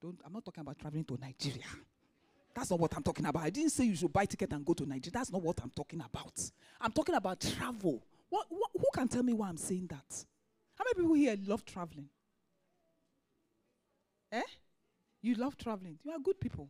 Don't 0.00 0.20
I'm 0.24 0.32
not 0.32 0.44
talking 0.44 0.62
about 0.62 0.78
traveling 0.78 1.04
to 1.04 1.18
Nigeria. 1.20 1.66
That's 2.54 2.70
not 2.70 2.80
what 2.80 2.94
I'm 2.96 3.02
talking 3.02 3.26
about. 3.26 3.42
I 3.42 3.50
didn't 3.50 3.70
say 3.70 3.84
you 3.84 3.94
should 3.94 4.12
buy 4.12 4.24
ticket 4.26 4.52
and 4.52 4.64
go 4.64 4.72
to 4.74 4.84
Nigeria. 4.84 5.12
That's 5.12 5.30
not 5.30 5.42
what 5.42 5.60
I'm 5.62 5.70
talking 5.70 6.00
about. 6.00 6.32
I'm 6.80 6.92
talking 6.92 7.14
about 7.14 7.40
travel. 7.40 8.02
What, 8.28 8.46
what, 8.48 8.70
who 8.74 8.86
can 8.94 9.08
tell 9.08 9.22
me 9.22 9.32
why 9.32 9.48
I'm 9.48 9.56
saying 9.56 9.86
that? 9.88 10.24
How 10.76 10.84
many 10.84 11.02
people 11.02 11.14
here 11.14 11.36
love 11.46 11.64
traveling? 11.64 12.08
Eh? 14.32 14.42
You 15.22 15.34
love 15.34 15.56
traveling. 15.56 15.98
You 16.02 16.12
are 16.12 16.18
good 16.18 16.40
people. 16.40 16.68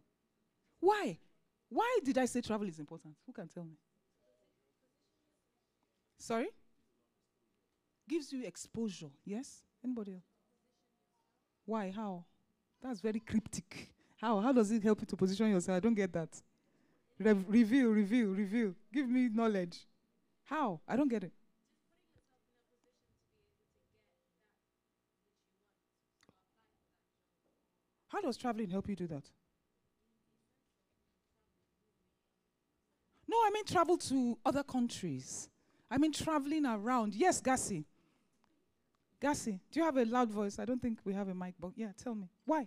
Why? 0.81 1.19
Why 1.71 2.01
did 2.05 2.19
I 2.19 2.27
say 2.27 2.41
travel 2.41 2.69
is 2.69 2.79
important? 2.81 3.15
Who 3.27 3.33
can 3.33 3.49
tell 3.49 3.65
me? 3.65 3.77
Sorry? 6.19 6.49
Gives 8.09 8.33
you 8.33 8.45
exposure. 8.45 9.11
Yes? 9.25 9.63
Anybody 9.83 10.15
else? 10.15 10.25
Why? 11.65 11.91
How? 11.91 12.25
That's 12.83 13.01
very 13.01 13.21
cryptic. 13.21 13.93
How? 14.21 14.41
How 14.41 14.53
does 14.53 14.71
it 14.73 14.83
help 14.83 15.01
you 15.01 15.07
to 15.07 15.17
position 15.17 15.49
yourself? 15.49 15.77
I 15.77 15.81
don't 15.81 15.95
get 15.95 16.13
that. 16.13 16.29
Re- 17.19 17.45
reveal, 17.47 17.91
reveal, 17.91 18.29
reveal. 18.29 18.75
Give 18.93 19.09
me 19.09 19.29
knowledge. 19.29 19.79
How? 20.45 20.81
I 20.89 20.97
don't 20.97 21.09
get 21.09 21.23
it. 21.23 21.33
How 28.09 28.21
does 28.21 28.37
traveling 28.37 28.71
help 28.71 28.89
you 28.89 28.97
do 28.97 29.07
that? 29.07 29.23
No, 33.31 33.37
I 33.37 33.51
mean 33.53 33.65
travel 33.65 33.97
to 33.97 34.37
other 34.45 34.65
countries. 34.65 35.49
I 35.89 35.99
mean 35.99 36.11
traveling 36.11 36.67
around. 36.67 37.15
Yes, 37.15 37.41
Gassi. 37.41 37.85
Gassi, 39.23 39.61
do 39.71 39.79
you 39.79 39.85
have 39.85 39.97
a 39.97 40.05
loud 40.05 40.31
voice? 40.31 40.59
I 40.59 40.65
don't 40.65 40.83
think 40.83 40.99
we 41.05 41.15
have 41.15 41.29
a 41.29 41.35
mic, 41.35 41.55
but 41.61 41.71
yeah, 41.77 41.93
tell 41.97 42.17
me. 42.17 42.29
Why? 42.45 42.67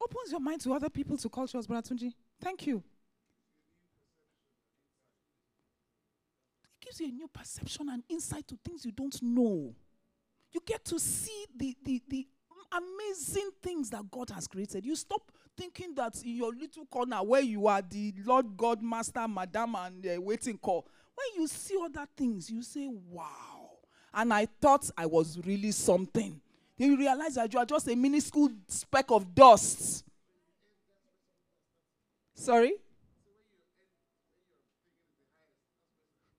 Opens 0.00 0.30
your 0.30 0.40
mind 0.40 0.62
to 0.62 0.72
other 0.72 0.88
people, 0.88 1.18
to 1.18 1.28
cultures, 1.28 1.66
Bratunji. 1.66 2.14
Thank 2.40 2.66
you. 2.66 2.82
It 6.64 6.86
gives 6.86 6.98
you 6.98 7.08
a 7.08 7.10
new 7.10 7.28
perception 7.28 7.90
and 7.90 8.02
insight 8.08 8.48
to 8.48 8.58
things 8.64 8.86
you 8.86 8.92
don't 8.92 9.20
know 9.22 9.74
you 10.52 10.60
get 10.64 10.84
to 10.84 10.98
see 10.98 11.46
the, 11.56 11.74
the, 11.82 12.02
the 12.08 12.26
amazing 12.72 13.50
things 13.62 13.90
that 13.90 14.10
God 14.10 14.30
has 14.30 14.46
created. 14.46 14.84
You 14.84 14.94
stop 14.94 15.32
thinking 15.56 15.94
that 15.94 16.14
in 16.24 16.36
your 16.36 16.52
little 16.52 16.86
corner 16.86 17.16
where 17.22 17.40
you 17.40 17.66
are 17.66 17.82
the 17.82 18.14
Lord 18.24 18.56
God, 18.56 18.82
Master, 18.82 19.26
Madam, 19.28 19.74
and 19.76 20.06
uh, 20.06 20.20
waiting 20.20 20.58
call, 20.58 20.86
when 21.14 21.42
you 21.42 21.46
see 21.46 21.76
other 21.82 22.06
things, 22.16 22.50
you 22.50 22.62
say, 22.62 22.88
wow. 22.88 23.70
And 24.14 24.32
I 24.32 24.46
thought 24.60 24.90
I 24.96 25.06
was 25.06 25.38
really 25.44 25.70
something. 25.72 26.40
Then 26.78 26.90
you 26.90 26.96
realize 26.96 27.34
that 27.34 27.52
you 27.52 27.58
are 27.58 27.66
just 27.66 27.88
a 27.88 27.94
minuscule 27.94 28.50
speck 28.68 29.10
of 29.10 29.34
dust. 29.34 30.04
Sorry? 32.34 32.74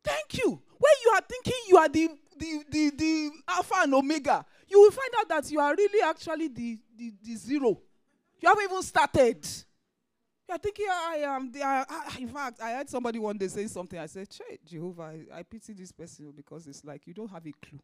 Thank 0.04 0.38
you. 0.38 0.62
When 0.78 0.94
you 1.06 1.12
are 1.12 1.22
thinking 1.22 1.54
you 1.70 1.78
are 1.78 1.90
the, 1.90 2.10
the, 2.38 2.64
the, 2.70 2.90
the 2.90 3.32
Alpha 3.48 3.76
and 3.84 3.94
Omega, 3.94 4.46
you 4.68 4.82
will 4.82 4.92
find 4.92 5.10
out 5.20 5.30
that 5.30 5.50
you 5.52 5.60
are 5.60 5.74
really 5.76 6.02
actually 6.04 6.50
the, 6.50 6.78
the, 6.98 7.14
the 7.24 7.36
zero. 7.36 7.80
You 8.44 8.50
haven't 8.50 8.66
even 8.66 8.84
started. 8.84 9.48
You 10.50 10.56
are 10.56 10.58
thinking 10.58 10.88
I 10.90 11.16
am 11.24 11.50
the. 11.50 11.64
I, 11.64 11.86
I, 11.88 12.18
in 12.20 12.28
fact, 12.28 12.60
I 12.62 12.74
heard 12.74 12.90
somebody 12.90 13.18
one 13.18 13.38
day 13.38 13.48
say 13.48 13.66
something. 13.68 13.98
I 13.98 14.06
said, 14.06 14.30
"Che, 14.30 14.60
Jehovah, 14.66 15.04
I, 15.04 15.40
I 15.40 15.44
pity 15.44 15.72
this 15.72 15.94
person 15.94 16.34
because 16.36 16.68
it's 16.68 16.84
like 16.84 17.08
you 17.08 17.14
don't 17.14 17.32
have 17.32 17.48
a 17.48 17.54
clue." 17.66 17.80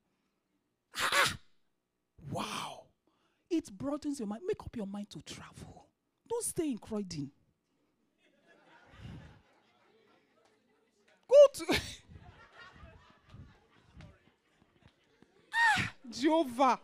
Ah! 0.97 1.37
Wow. 2.29 2.87
It 3.49 3.71
broadens 3.71 4.19
your 4.19 4.27
mind. 4.27 4.41
Make 4.45 4.59
up 4.59 4.75
your 4.75 4.85
mind 4.85 5.09
to 5.11 5.21
travel. 5.21 5.85
Don't 6.29 6.43
stay 6.43 6.71
in 6.71 6.77
Croydon. 6.77 7.31
Go 11.29 11.35
to. 11.53 11.65
ah, 15.55 15.93
Jehovah. 16.11 16.79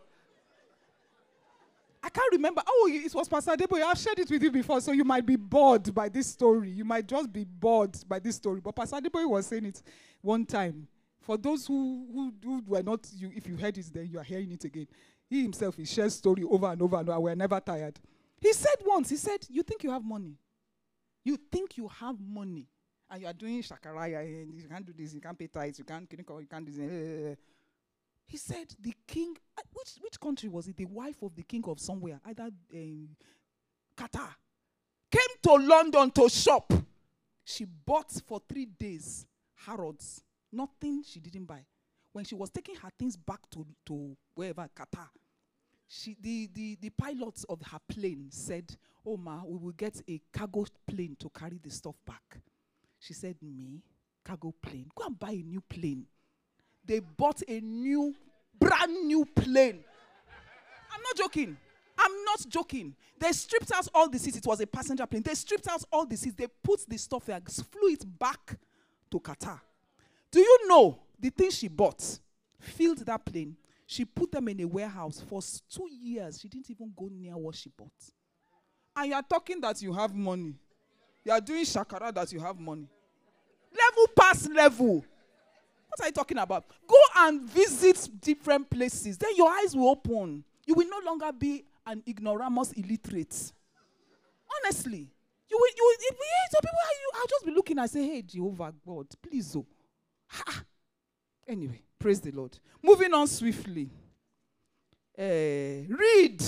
I 2.06 2.08
can't 2.08 2.30
remember. 2.30 2.62
Oh, 2.64 2.88
it 2.88 3.12
was 3.12 3.28
Pastor 3.28 3.56
Debo. 3.56 3.82
I've 3.82 3.98
shared 3.98 4.20
it 4.20 4.30
with 4.30 4.40
you 4.40 4.52
before, 4.52 4.80
so 4.80 4.92
you 4.92 5.02
might 5.02 5.26
be 5.26 5.34
bored 5.34 5.92
by 5.92 6.08
this 6.08 6.28
story. 6.28 6.70
You 6.70 6.84
might 6.84 7.08
just 7.08 7.32
be 7.32 7.42
bored 7.42 7.96
by 8.08 8.20
this 8.20 8.36
story. 8.36 8.60
But 8.60 8.76
Pastor 8.76 8.98
Debo 8.98 9.28
was 9.28 9.48
saying 9.48 9.64
it 9.64 9.82
one 10.22 10.46
time. 10.46 10.86
For 11.18 11.36
those 11.36 11.66
who, 11.66 12.06
who, 12.12 12.32
who 12.44 12.62
were 12.64 12.84
not, 12.84 13.04
you, 13.12 13.32
if 13.34 13.48
you 13.48 13.56
heard 13.56 13.76
it, 13.76 13.90
then 13.92 14.06
you 14.06 14.20
are 14.20 14.22
hearing 14.22 14.52
it 14.52 14.64
again. 14.64 14.86
He 15.28 15.42
himself, 15.42 15.76
he 15.76 15.84
shares 15.84 16.14
story 16.14 16.44
over 16.48 16.66
and 16.66 16.80
over 16.80 16.96
and 16.96 17.08
over. 17.08 17.18
We're 17.18 17.34
never 17.34 17.58
tired. 17.58 17.98
He 18.40 18.52
said 18.52 18.76
once, 18.84 19.10
he 19.10 19.16
said, 19.16 19.44
You 19.48 19.64
think 19.64 19.82
you 19.82 19.90
have 19.90 20.04
money? 20.04 20.36
You 21.24 21.36
think 21.50 21.76
you 21.76 21.88
have 21.88 22.20
money 22.20 22.68
and 23.10 23.20
you 23.20 23.26
are 23.26 23.32
doing 23.32 23.60
shakaraya 23.62 24.20
and 24.20 24.54
you 24.54 24.68
can't 24.68 24.86
do 24.86 24.92
this, 24.96 25.12
you 25.12 25.20
can't 25.20 25.36
pay 25.36 25.48
tithes, 25.48 25.80
you 25.80 25.84
can't, 25.84 26.06
you 26.08 26.46
can't 26.48 26.66
do 26.66 26.70
this. 26.70 26.80
Eh, 26.80 27.30
eh, 27.30 27.34
He 28.26 28.36
said 28.36 28.74
the 28.80 28.94
king, 29.06 29.36
uh, 29.56 29.62
which, 29.72 29.90
which 30.00 30.20
country 30.20 30.48
was 30.48 30.66
it? 30.66 30.76
The 30.76 30.84
wife 30.86 31.22
of 31.22 31.34
the 31.36 31.42
king 31.42 31.62
of 31.66 31.78
somewhere, 31.78 32.20
either 32.26 32.50
um, 32.74 33.08
Qatar, 33.96 34.34
came 35.10 35.36
to 35.42 35.54
London 35.54 36.10
to 36.10 36.28
shop. 36.28 36.72
She 37.44 37.64
bought 37.64 38.10
for 38.26 38.40
three 38.48 38.66
days 38.66 39.26
Harrods. 39.54 40.22
Nothing 40.52 41.02
she 41.06 41.20
didn't 41.20 41.44
buy. 41.44 41.64
When 42.12 42.24
she 42.24 42.34
was 42.34 42.50
taking 42.50 42.76
her 42.76 42.90
things 42.98 43.16
back 43.16 43.40
to, 43.50 43.66
to 43.86 44.16
wherever, 44.34 44.68
Qatar, 44.74 45.08
she, 45.88 46.16
the, 46.20 46.48
the, 46.52 46.78
the 46.80 46.90
pilots 46.90 47.44
of 47.44 47.60
her 47.70 47.78
plane 47.88 48.26
said, 48.30 48.76
Oh, 49.04 49.16
ma, 49.16 49.42
we 49.44 49.56
will 49.56 49.72
get 49.72 50.00
a 50.08 50.20
cargo 50.32 50.66
plane 50.88 51.16
to 51.20 51.28
carry 51.30 51.60
the 51.62 51.70
stuff 51.70 51.94
back. 52.04 52.40
She 52.98 53.14
said, 53.14 53.36
Me, 53.40 53.82
cargo 54.24 54.52
plane. 54.60 54.88
Go 54.94 55.06
and 55.06 55.18
buy 55.18 55.30
a 55.30 55.42
new 55.42 55.60
plane. 55.60 56.06
They 56.86 57.00
bought 57.00 57.42
a 57.48 57.60
new, 57.60 58.14
brand 58.58 59.06
new 59.06 59.24
plane. 59.24 59.82
I'm 60.92 61.02
not 61.02 61.16
joking. 61.16 61.56
I'm 61.98 62.24
not 62.24 62.44
joking. 62.48 62.94
They 63.18 63.32
stripped 63.32 63.72
out 63.72 63.88
all 63.94 64.08
the 64.08 64.18
seats. 64.18 64.36
It 64.36 64.46
was 64.46 64.60
a 64.60 64.66
passenger 64.66 65.06
plane. 65.06 65.22
They 65.22 65.34
stripped 65.34 65.68
out 65.68 65.82
all 65.90 66.06
the 66.06 66.16
seats. 66.16 66.36
They 66.36 66.46
put 66.62 66.80
the 66.88 66.98
stuff 66.98 67.24
there, 67.26 67.40
flew 67.40 67.88
it 67.90 68.04
back 68.18 68.58
to 69.10 69.18
Qatar. 69.18 69.60
Do 70.30 70.40
you 70.40 70.68
know 70.68 70.98
the 71.18 71.30
thing 71.30 71.50
she 71.50 71.68
bought? 71.68 72.18
Filled 72.58 72.98
that 72.98 73.24
plane. 73.24 73.56
She 73.86 74.04
put 74.04 74.32
them 74.32 74.48
in 74.48 74.60
a 74.60 74.64
warehouse 74.64 75.22
for 75.28 75.40
two 75.70 75.88
years. 75.90 76.40
She 76.40 76.48
didn't 76.48 76.70
even 76.70 76.92
go 76.96 77.08
near 77.10 77.36
what 77.36 77.54
she 77.54 77.70
bought. 77.70 77.90
And 78.96 79.08
you 79.08 79.14
are 79.14 79.22
talking 79.22 79.60
that 79.60 79.80
you 79.80 79.92
have 79.92 80.14
money. 80.14 80.54
You 81.24 81.32
are 81.32 81.40
doing 81.40 81.64
shakara 81.64 82.12
that 82.14 82.32
you 82.32 82.40
have 82.40 82.58
money. 82.58 82.88
Level 83.72 84.06
past 84.16 84.50
level. 84.52 85.04
What 85.98 86.04
are 86.04 86.08
you 86.08 86.12
talking 86.12 86.38
about? 86.38 86.64
Go 86.86 86.96
and 87.16 87.42
visit 87.42 88.08
different 88.20 88.68
places. 88.68 89.16
Then 89.16 89.30
your 89.36 89.48
eyes 89.50 89.74
will 89.74 89.88
open. 89.88 90.44
You 90.66 90.74
will 90.74 90.88
no 90.88 91.00
longer 91.04 91.32
be 91.32 91.64
an 91.86 92.02
ignoramus 92.06 92.72
illiterate. 92.72 93.52
Honestly. 94.64 95.08
You 95.48 95.56
will, 95.60 95.70
you 95.76 95.84
will, 95.84 95.96
if, 96.00 96.16
so 96.50 96.58
people, 96.60 96.78
you, 96.90 97.10
I'll 97.14 97.26
just 97.28 97.46
be 97.46 97.52
looking 97.52 97.78
and 97.78 97.88
say, 97.88 98.04
hey, 98.06 98.22
Jehovah 98.22 98.74
God, 98.84 99.06
please, 99.22 99.54
oh. 99.54 99.64
Ha. 100.26 100.64
Anyway, 101.46 101.80
praise 101.98 102.20
the 102.20 102.32
Lord. 102.32 102.58
Moving 102.82 103.14
on 103.14 103.28
swiftly. 103.28 103.88
Uh, 105.16 105.86
read. 105.88 106.42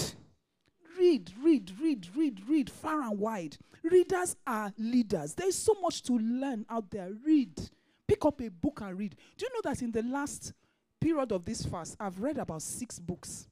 Read, 0.98 1.32
read, 1.40 1.72
read, 1.80 2.08
read, 2.16 2.40
read 2.48 2.68
far 2.70 3.02
and 3.02 3.18
wide. 3.18 3.56
Readers 3.84 4.34
are 4.44 4.72
leaders. 4.76 5.34
There 5.34 5.46
is 5.46 5.56
so 5.56 5.74
much 5.80 6.02
to 6.02 6.14
learn 6.14 6.66
out 6.68 6.90
there. 6.90 7.12
Read. 7.24 7.70
Pick 8.09 8.25
up 8.25 8.40
a 8.40 8.49
book 8.49 8.81
and 8.83 8.99
read. 8.99 9.14
Do 9.37 9.44
you 9.44 9.51
know 9.53 9.71
that 9.71 9.83
in 9.83 9.92
the 9.92 10.03
last 10.03 10.55
period 10.99 11.31
of 11.31 11.44
this 11.44 11.64
fast, 11.66 11.94
I've 12.01 12.18
read 12.18 12.38
about 12.38 12.62
six 12.62 12.99
books 12.99 13.47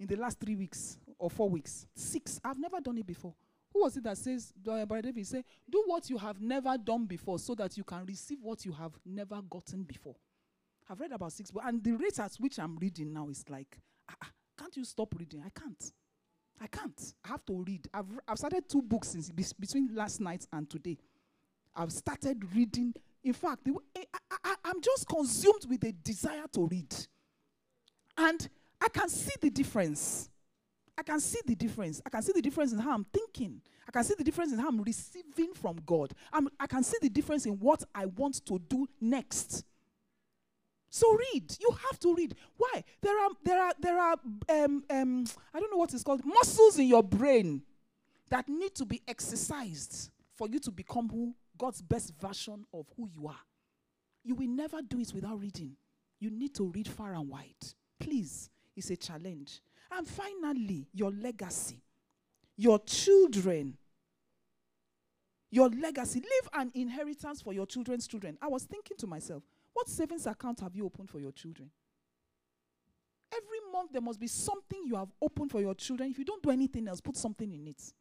in 0.00 0.06
the 0.06 0.16
last 0.16 0.40
three 0.40 0.56
weeks 0.56 0.98
or 1.18 1.30
four 1.30 1.50
weeks? 1.50 1.86
Six. 1.94 2.40
I've 2.42 2.58
never 2.58 2.80
done 2.80 2.96
it 2.96 3.06
before. 3.06 3.34
Who 3.74 3.82
was 3.82 3.94
it 3.98 4.04
that 4.04 4.16
says, 4.16 4.54
Brother 4.56 5.02
David, 5.02 5.26
say, 5.26 5.44
do 5.68 5.82
what 5.84 6.08
you 6.08 6.16
have 6.16 6.40
never 6.40 6.78
done 6.78 7.04
before 7.04 7.38
so 7.38 7.54
that 7.56 7.76
you 7.76 7.84
can 7.84 8.06
receive 8.06 8.38
what 8.40 8.64
you 8.64 8.72
have 8.72 8.92
never 9.04 9.42
gotten 9.42 9.82
before? 9.82 10.16
I've 10.88 10.98
read 10.98 11.12
about 11.12 11.32
six 11.32 11.50
books, 11.50 11.66
and 11.68 11.84
the 11.84 11.92
rate 11.92 12.18
at 12.18 12.32
which 12.38 12.58
I'm 12.58 12.78
reading 12.78 13.12
now 13.12 13.28
is 13.28 13.44
like, 13.50 13.76
ah, 14.08 14.14
ah, 14.22 14.30
can't 14.58 14.74
you 14.76 14.84
stop 14.84 15.14
reading? 15.18 15.42
I 15.44 15.50
can't. 15.50 15.92
I 16.58 16.66
can't. 16.68 17.14
I 17.24 17.28
have 17.28 17.44
to 17.46 17.62
read. 17.66 17.86
I've, 17.92 18.06
I've 18.26 18.38
started 18.38 18.66
two 18.68 18.80
books 18.80 19.08
since 19.08 19.30
between 19.30 19.94
last 19.94 20.20
night 20.20 20.46
and 20.52 20.70
today. 20.70 20.96
I've 21.74 21.92
started 21.92 22.42
reading. 22.54 22.94
In 23.26 23.32
fact, 23.32 23.64
the, 23.64 23.74
I, 24.44 24.54
I'm 24.64 24.80
just 24.80 25.08
consumed 25.08 25.66
with 25.68 25.82
a 25.82 25.90
desire 25.90 26.44
to 26.52 26.68
read. 26.68 26.94
And 28.16 28.48
I 28.80 28.88
can 28.88 29.08
see 29.08 29.32
the 29.42 29.50
difference. 29.50 30.30
I 30.96 31.02
can 31.02 31.18
see 31.18 31.40
the 31.44 31.56
difference. 31.56 32.00
I 32.06 32.08
can 32.08 32.22
see 32.22 32.30
the 32.32 32.40
difference 32.40 32.72
in 32.72 32.78
how 32.78 32.94
I'm 32.94 33.04
thinking. 33.12 33.60
I 33.88 33.90
can 33.90 34.04
see 34.04 34.14
the 34.16 34.22
difference 34.22 34.52
in 34.52 34.60
how 34.60 34.68
I'm 34.68 34.80
receiving 34.80 35.54
from 35.54 35.80
God. 35.84 36.12
I'm, 36.32 36.48
I 36.60 36.68
can 36.68 36.84
see 36.84 36.98
the 37.02 37.08
difference 37.08 37.46
in 37.46 37.54
what 37.54 37.82
I 37.92 38.06
want 38.06 38.46
to 38.46 38.60
do 38.60 38.86
next. 39.00 39.64
So 40.88 41.12
read. 41.12 41.56
You 41.60 41.76
have 41.90 41.98
to 41.98 42.14
read. 42.14 42.36
Why? 42.56 42.84
There 43.02 43.18
are 43.24 43.30
there 43.42 43.60
are 43.60 43.72
there 43.80 43.98
are 43.98 44.16
um, 44.50 44.84
um, 44.88 45.24
I 45.52 45.58
don't 45.58 45.72
know 45.72 45.78
what 45.78 45.92
it's 45.92 46.04
called 46.04 46.24
muscles 46.24 46.78
in 46.78 46.86
your 46.86 47.02
brain 47.02 47.62
that 48.30 48.48
need 48.48 48.76
to 48.76 48.84
be 48.84 49.02
exercised 49.08 50.12
for 50.36 50.46
you 50.46 50.60
to 50.60 50.70
become 50.70 51.08
who 51.08 51.34
God's 51.58 51.82
best 51.82 52.12
version 52.20 52.64
of 52.72 52.86
who 52.96 53.08
you 53.08 53.28
are. 53.28 53.40
You 54.24 54.34
will 54.34 54.48
never 54.48 54.82
do 54.82 54.98
it 55.00 55.12
without 55.14 55.40
reading. 55.40 55.76
You 56.18 56.30
need 56.30 56.54
to 56.56 56.64
read 56.64 56.88
far 56.88 57.14
and 57.14 57.28
wide. 57.28 57.54
Please, 57.98 58.50
it's 58.74 58.90
a 58.90 58.96
challenge. 58.96 59.60
And 59.90 60.06
finally, 60.06 60.88
your 60.92 61.10
legacy. 61.10 61.82
Your 62.56 62.78
children. 62.80 63.76
Your 65.50 65.68
legacy. 65.68 66.20
Leave 66.20 66.50
an 66.54 66.72
inheritance 66.74 67.40
for 67.40 67.52
your 67.52 67.66
children's 67.66 68.06
children. 68.06 68.36
I 68.42 68.48
was 68.48 68.64
thinking 68.64 68.96
to 68.98 69.06
myself, 69.06 69.42
what 69.72 69.88
savings 69.88 70.26
account 70.26 70.60
have 70.60 70.74
you 70.74 70.86
opened 70.86 71.10
for 71.10 71.20
your 71.20 71.32
children? 71.32 71.70
Every 73.32 73.72
month 73.72 73.92
there 73.92 74.00
must 74.00 74.18
be 74.18 74.26
something 74.26 74.84
you 74.86 74.96
have 74.96 75.12
opened 75.20 75.50
for 75.50 75.60
your 75.60 75.74
children. 75.74 76.10
If 76.10 76.18
you 76.18 76.24
don't 76.24 76.42
do 76.42 76.50
anything 76.50 76.88
else, 76.88 77.00
put 77.00 77.16
something 77.16 77.52
in 77.52 77.66
it. 77.68 77.92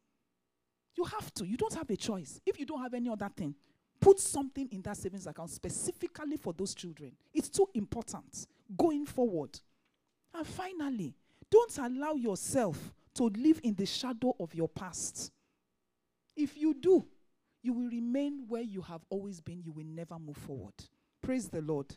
You 0.96 1.04
have 1.06 1.34
to. 1.36 1.46
You 1.46 1.58
don't 1.58 1.74
have 1.74 1.90
a 1.90 1.96
choice. 1.96 2.40
If 2.46 2.60
you 2.60 2.66
don't 2.66 2.82
have 2.82 2.94
any 2.94 3.10
other 3.10 3.30
thing, 3.36 3.56
put 4.00 4.20
something 4.20 4.68
in 4.72 4.82
that 4.84 4.98
savings 4.98 5.28
account 5.28 5.50
specifically 5.50 6.38
for 6.38 6.54
those 6.54 6.74
children. 6.74 7.12
It's 7.34 7.50
too 7.50 7.68
important 7.74 8.48
going 8.78 9.06
forward. 9.06 9.60
And 10.34 10.46
finally, 10.46 11.14
don't 11.50 11.78
allow 11.78 12.14
yourself 12.14 12.94
to 13.16 13.26
live 13.26 13.60
in 13.64 13.76
the 13.76 13.86
shadow 13.86 14.36
of 14.40 14.54
your 14.54 14.68
past. 14.68 15.32
If 16.36 16.58
you 16.58 16.74
do, 16.74 17.06
you 17.62 17.74
will 17.74 17.90
remain 17.90 18.44
where 18.48 18.62
you 18.62 18.82
have 18.82 19.02
always 19.10 19.40
been. 19.42 19.62
You 19.64 19.72
will 19.72 19.86
never 19.86 20.20
move 20.20 20.38
forward. 20.38 20.74
Praise 21.22 21.48
the 21.50 21.62
Lord. 21.62 21.96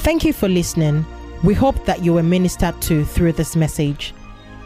Thank 0.00 0.24
you 0.24 0.32
for 0.32 0.48
listening. 0.48 1.04
We 1.42 1.54
hope 1.54 1.84
that 1.86 2.04
you 2.04 2.12
were 2.14 2.22
ministered 2.22 2.80
to 2.82 3.04
through 3.04 3.32
this 3.32 3.56
message. 3.56 4.14